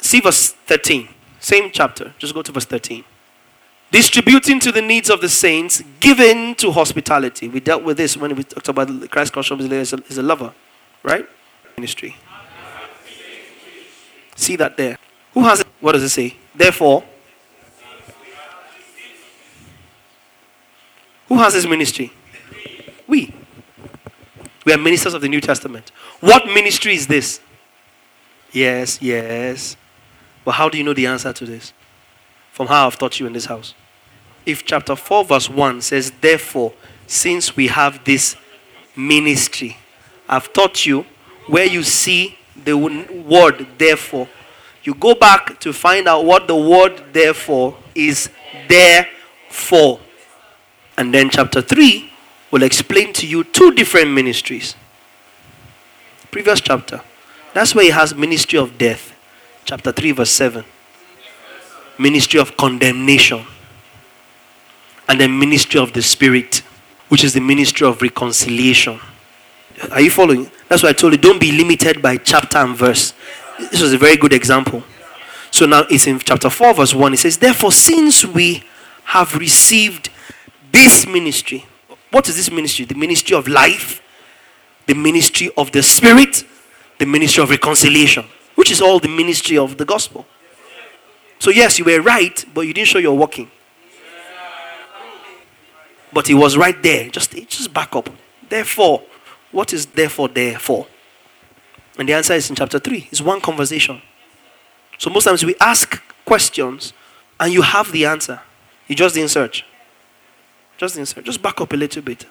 [0.00, 1.10] See verse 13.
[1.46, 2.12] Same chapter.
[2.18, 3.04] Just go to verse 13.
[3.92, 7.46] Distributing to the needs of the saints, given to hospitality.
[7.46, 10.52] We dealt with this when we talked about Christ consciousness is is a lover,
[11.04, 11.24] right?
[11.76, 12.16] Ministry.
[14.34, 14.98] See that there.
[15.34, 15.68] Who has it?
[15.80, 16.36] What does it say?
[16.52, 17.04] Therefore,
[21.28, 22.12] who has this ministry?
[23.06, 23.32] We.
[24.64, 25.92] We are ministers of the New Testament.
[26.18, 27.40] What ministry is this?
[28.50, 29.76] Yes, yes.
[30.46, 31.72] But how do you know the answer to this?
[32.52, 33.74] From how I've taught you in this house.
[34.46, 36.72] If chapter 4, verse 1 says, Therefore,
[37.08, 38.36] since we have this
[38.94, 39.76] ministry,
[40.28, 41.04] I've taught you
[41.48, 44.28] where you see the word therefore.
[44.84, 48.30] You go back to find out what the word therefore is
[48.68, 49.08] there
[49.50, 49.98] for.
[50.96, 52.12] And then chapter 3
[52.52, 54.76] will explain to you two different ministries.
[56.30, 57.00] Previous chapter.
[57.52, 59.15] That's where he has ministry of death
[59.66, 60.64] chapter 3, verse 7.
[61.98, 63.44] Ministry of condemnation.
[65.08, 66.62] And the ministry of the Spirit,
[67.08, 68.98] which is the ministry of reconciliation.
[69.90, 70.50] Are you following?
[70.68, 73.12] That's why I told you don't be limited by chapter and verse.
[73.58, 74.82] This was a very good example.
[75.50, 77.14] So now it's in chapter 4, verse 1.
[77.14, 78.64] It says, Therefore, since we
[79.04, 80.10] have received
[80.72, 81.64] this ministry,
[82.10, 82.84] what is this ministry?
[82.84, 84.02] The ministry of life,
[84.86, 86.44] the ministry of the Spirit,
[86.98, 88.26] the ministry of reconciliation
[88.56, 90.26] which is all the ministry of the gospel.
[91.38, 93.50] So, yes, you were right, but you didn't show you're walking.
[96.12, 97.08] But he was right there.
[97.10, 98.08] Just, just back up.
[98.48, 99.02] Therefore,
[99.52, 100.86] what is therefore there for?
[101.98, 103.08] And the answer is in chapter 3.
[103.10, 104.00] It's one conversation.
[104.98, 106.92] So, most times we ask questions
[107.38, 108.40] and you have the answer.
[108.88, 109.64] You just didn't search.
[110.78, 111.24] Just didn't search.
[111.24, 112.26] Just back up a little bit.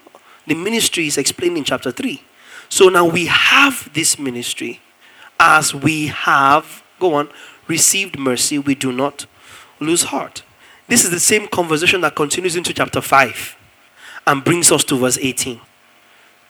[0.48, 2.22] The ministry is explained in chapter 3.
[2.70, 4.82] So now we have this ministry
[5.40, 7.30] as we have, go on,
[7.68, 9.26] received mercy, we do not
[9.80, 10.44] lose heart.
[10.88, 13.58] This is the same conversation that continues into chapter 5
[14.28, 15.60] and brings us to verse 18.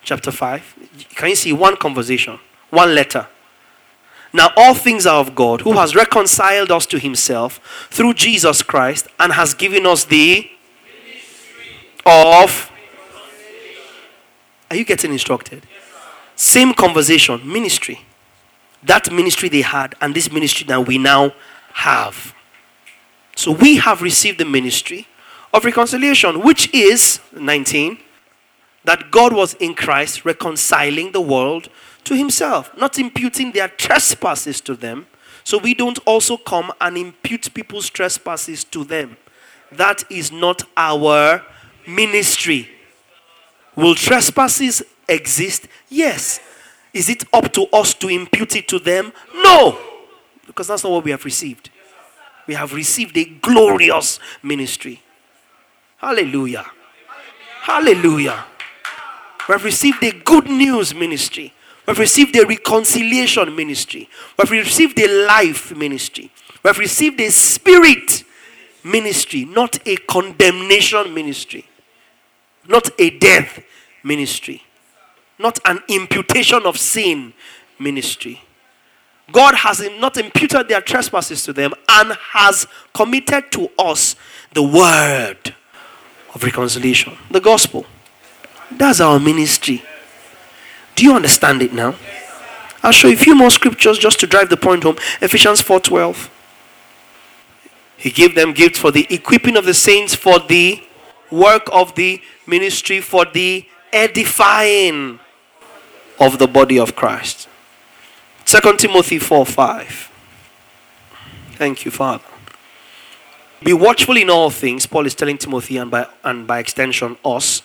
[0.03, 1.07] Chapter 5.
[1.15, 3.27] Can you see one conversation, one letter?
[4.33, 9.07] Now, all things are of God, who has reconciled us to himself through Jesus Christ
[9.19, 10.49] and has given us the
[12.05, 12.71] of.
[14.69, 15.65] Are you getting instructed?
[16.35, 18.01] Same conversation, ministry
[18.85, 21.33] that ministry they had and this ministry that we now
[21.73, 22.33] have.
[23.35, 25.07] So we have received the ministry
[25.53, 27.97] of reconciliation, which is 19
[28.85, 31.69] that God was in Christ reconciling the world
[32.03, 35.07] to himself, not imputing their trespasses to them.
[35.43, 39.17] So we don't also come and impute people's trespasses to them.
[39.71, 41.43] That is not our
[41.87, 42.69] ministry.
[43.75, 45.67] Will trespasses exist?
[45.89, 46.39] Yes.
[46.95, 49.11] Is it up to us to impute it to them?
[49.35, 49.77] No,
[50.47, 51.69] because that's not what we have received.
[52.47, 55.01] We have received a glorious ministry.
[55.97, 56.65] Hallelujah.
[57.63, 58.45] Hallelujah.
[59.49, 61.53] We have received a good news ministry.
[61.85, 64.09] We have received a reconciliation ministry.
[64.37, 66.31] We have received a life ministry.
[66.63, 68.23] We have received a spirit
[68.85, 71.65] ministry, not a condemnation ministry,
[72.69, 73.61] not a death
[74.01, 74.61] ministry
[75.37, 77.33] not an imputation of sin
[77.79, 78.41] ministry.
[79.31, 84.15] God has not imputed their trespasses to them and has committed to us
[84.53, 85.55] the word
[86.33, 87.85] of reconciliation, the gospel.
[88.71, 89.83] That's our ministry.
[90.95, 91.95] Do you understand it now?
[92.83, 94.97] I'll show you a few more scriptures just to drive the point home.
[95.21, 96.29] Ephesians 4:12.
[97.97, 100.83] He gave them gifts for the equipping of the saints for the
[101.31, 105.19] work of the ministry for the edifying
[106.19, 107.47] of the body of Christ.
[108.45, 110.11] 2 Timothy 4 5.
[111.53, 112.23] Thank you, Father.
[113.63, 117.63] Be watchful in all things, Paul is telling Timothy and by, and by extension us.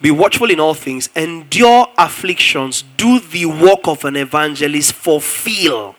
[0.00, 5.96] Be watchful in all things, endure afflictions, do the work of an evangelist, fulfill.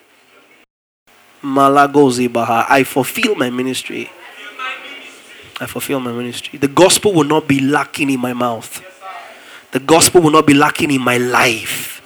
[1.41, 2.65] Malagozi Baha.
[2.69, 4.11] I fulfill my ministry.
[5.59, 6.59] I fulfill my ministry.
[6.59, 8.83] The gospel will not be lacking in my mouth.
[9.75, 12.01] The gospel will not be lacking in my life.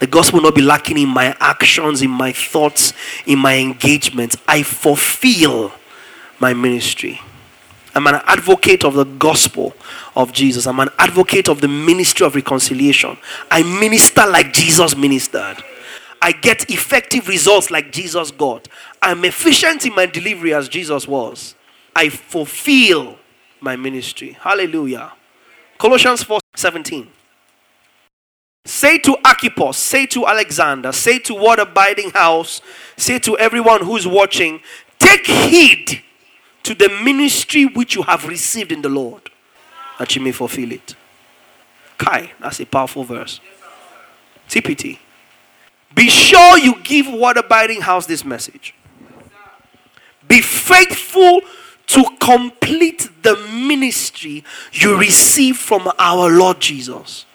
[0.00, 2.94] The gospel will not be lacking in my actions, in my thoughts,
[3.26, 4.36] in my engagements.
[4.48, 5.70] I fulfill
[6.40, 7.20] my ministry.
[7.94, 9.72] I'm an advocate of the gospel
[10.16, 10.66] of Jesus.
[10.66, 13.16] I'm an advocate of the ministry of reconciliation.
[13.52, 15.58] I minister like Jesus ministered.
[16.20, 18.66] I get effective results like Jesus got.
[19.00, 21.54] I'm efficient in my delivery as Jesus was.
[21.94, 23.16] I fulfill
[23.60, 24.32] my ministry.
[24.40, 25.12] Hallelujah.
[25.82, 27.08] Colossians 4 17.
[28.64, 32.60] Say to Archippus, say to Alexander, say to what abiding house,
[32.96, 34.60] say to everyone who's watching,
[35.00, 36.00] take heed
[36.62, 39.28] to the ministry which you have received in the Lord,
[39.98, 40.94] that you may fulfill it.
[41.98, 43.40] Kai, that's a powerful verse.
[44.48, 45.00] TPT.
[45.96, 48.72] Be sure you give what abiding house this message.
[50.28, 51.40] Be faithful
[51.88, 57.26] to complete the ministry you receive from our Lord Jesus.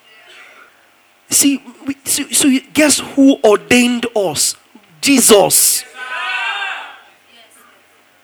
[1.29, 4.55] See, we, so, so guess who ordained us?
[5.01, 5.83] Jesus.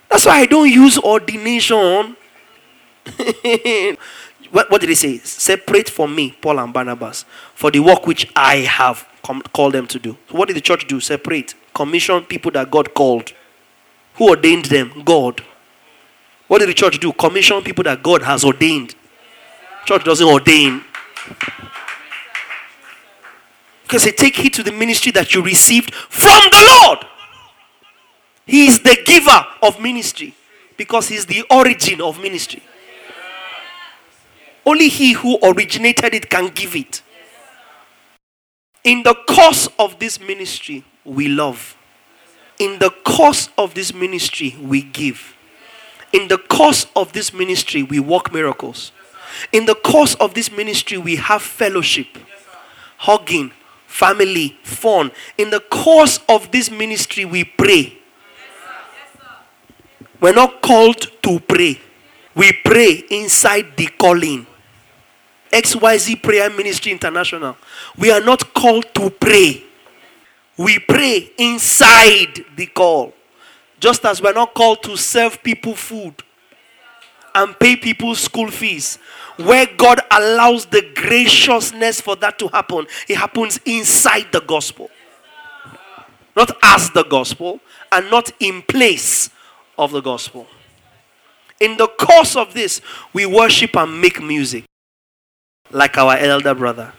[0.09, 2.15] That's why I don't use ordination.
[4.51, 5.17] what, what did he say?
[5.17, 9.87] Separate from me, Paul and Barnabas, for the work which I have com- called them
[9.87, 10.17] to do.
[10.29, 10.99] So what did the church do?
[10.99, 11.55] Separate.
[11.73, 13.33] Commission people that God called.
[14.15, 15.01] Who ordained them?
[15.03, 15.43] God.
[16.53, 17.11] What did the church do?
[17.11, 18.93] Commission people that God has ordained.
[19.87, 20.83] Church doesn't ordain.
[23.81, 27.07] Because they take heed to the ministry that you received from the Lord.
[28.45, 30.35] He is the giver of ministry
[30.77, 32.61] because He is the origin of ministry.
[34.63, 37.01] Only He who originated it can give it.
[38.83, 41.75] In the course of this ministry, we love.
[42.59, 45.32] In the course of this ministry, we give.
[46.13, 48.91] In the course of this ministry, we work miracles.
[49.51, 52.07] In the course of this ministry, we have fellowship,
[52.97, 53.51] hugging,
[53.87, 55.11] family, fun.
[55.37, 57.97] In the course of this ministry, we pray.
[60.21, 61.81] We're not called to pray,
[62.35, 64.47] we pray inside the calling.
[65.51, 67.55] XYZ Prayer Ministry International.
[67.97, 69.63] We are not called to pray.
[70.57, 73.13] We pray inside the call.
[73.83, 76.15] Just as we're not called to serve people food
[77.35, 78.97] and pay people school fees
[79.35, 84.89] where God allows the graciousness for that to happen, it happens inside the gospel.
[86.33, 87.59] Not as the gospel
[87.91, 89.29] and not in place
[89.77, 90.47] of the gospel.
[91.59, 92.79] In the course of this,
[93.11, 94.63] we worship and make music
[95.71, 96.93] like our elder brother.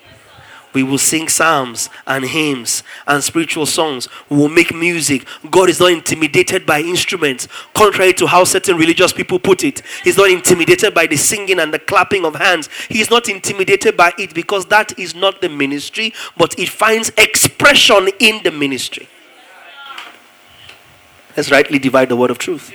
[0.74, 4.08] We will sing psalms and hymns and spiritual songs.
[4.28, 5.24] We will make music.
[5.50, 9.82] God is not intimidated by instruments, contrary to how certain religious people put it.
[10.02, 12.68] He's not intimidated by the singing and the clapping of hands.
[12.88, 18.08] He's not intimidated by it because that is not the ministry, but it finds expression
[18.18, 19.08] in the ministry.
[21.36, 22.72] Let's rightly divide the word of truth.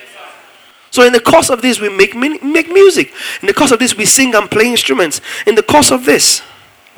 [0.91, 3.13] So in the course of this, we make, make music.
[3.41, 5.21] In the course of this, we sing and play instruments.
[5.45, 6.41] In the course of this,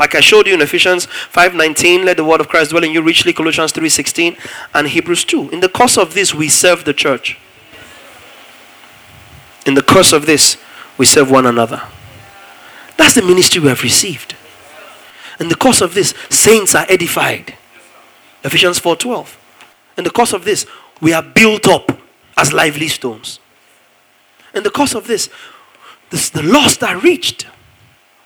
[0.02, 3.04] like I showed you in Ephesians 5:19, let the word of Christ dwell in you
[3.04, 4.36] richly, Colossians 3:16,
[4.74, 5.52] and Hebrews 2.
[5.52, 7.38] In the course of this, we serve the church.
[9.68, 10.58] In the course of this,
[10.98, 11.84] we serve one another.
[12.98, 14.34] That's the ministry we have received.
[15.40, 17.54] In the course of this, saints are edified.
[18.44, 19.38] Ephesians 4:12.
[20.00, 20.66] In the course of this,
[21.00, 22.02] we are built up
[22.36, 23.40] as lively stones.
[24.56, 25.30] In the course of this,
[26.10, 27.46] this the lost are reached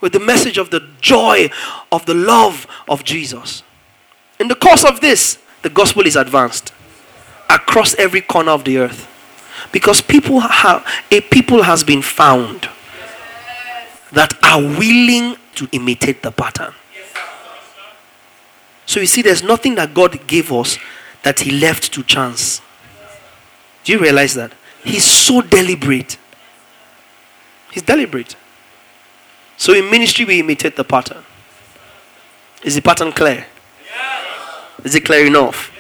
[0.06, 1.50] with the message of the joy
[1.92, 3.64] of the love of Jesus.
[4.40, 6.72] In the course of this, the gospel is advanced
[7.50, 9.08] across every corner of the earth
[9.72, 12.70] because people have a people has been found
[14.12, 16.76] that are willing to imitate the pattern.
[18.86, 20.78] So you see, there's nothing that God gave us
[21.24, 22.62] that he left to chance.
[23.84, 24.52] Do you realize that?
[24.84, 26.20] He's so deliberate.
[27.72, 28.36] He's deliberate.
[29.58, 31.24] So in ministry, we imitate the pattern.
[32.64, 33.46] Is the pattern clear?
[34.84, 35.72] Is it clear enough?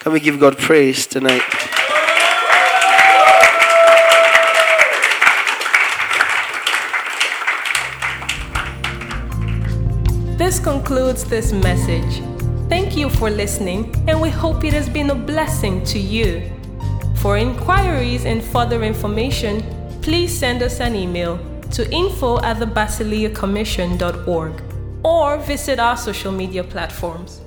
[0.00, 1.42] Can we give God praise tonight?
[10.36, 12.22] This concludes this message.
[12.68, 16.52] Thank you for listening, and we hope it has been a blessing to you.
[17.16, 19.64] For inquiries and further information,
[20.02, 21.38] please send us an email
[21.76, 22.64] to info at the
[25.04, 27.42] or visit our social media platforms.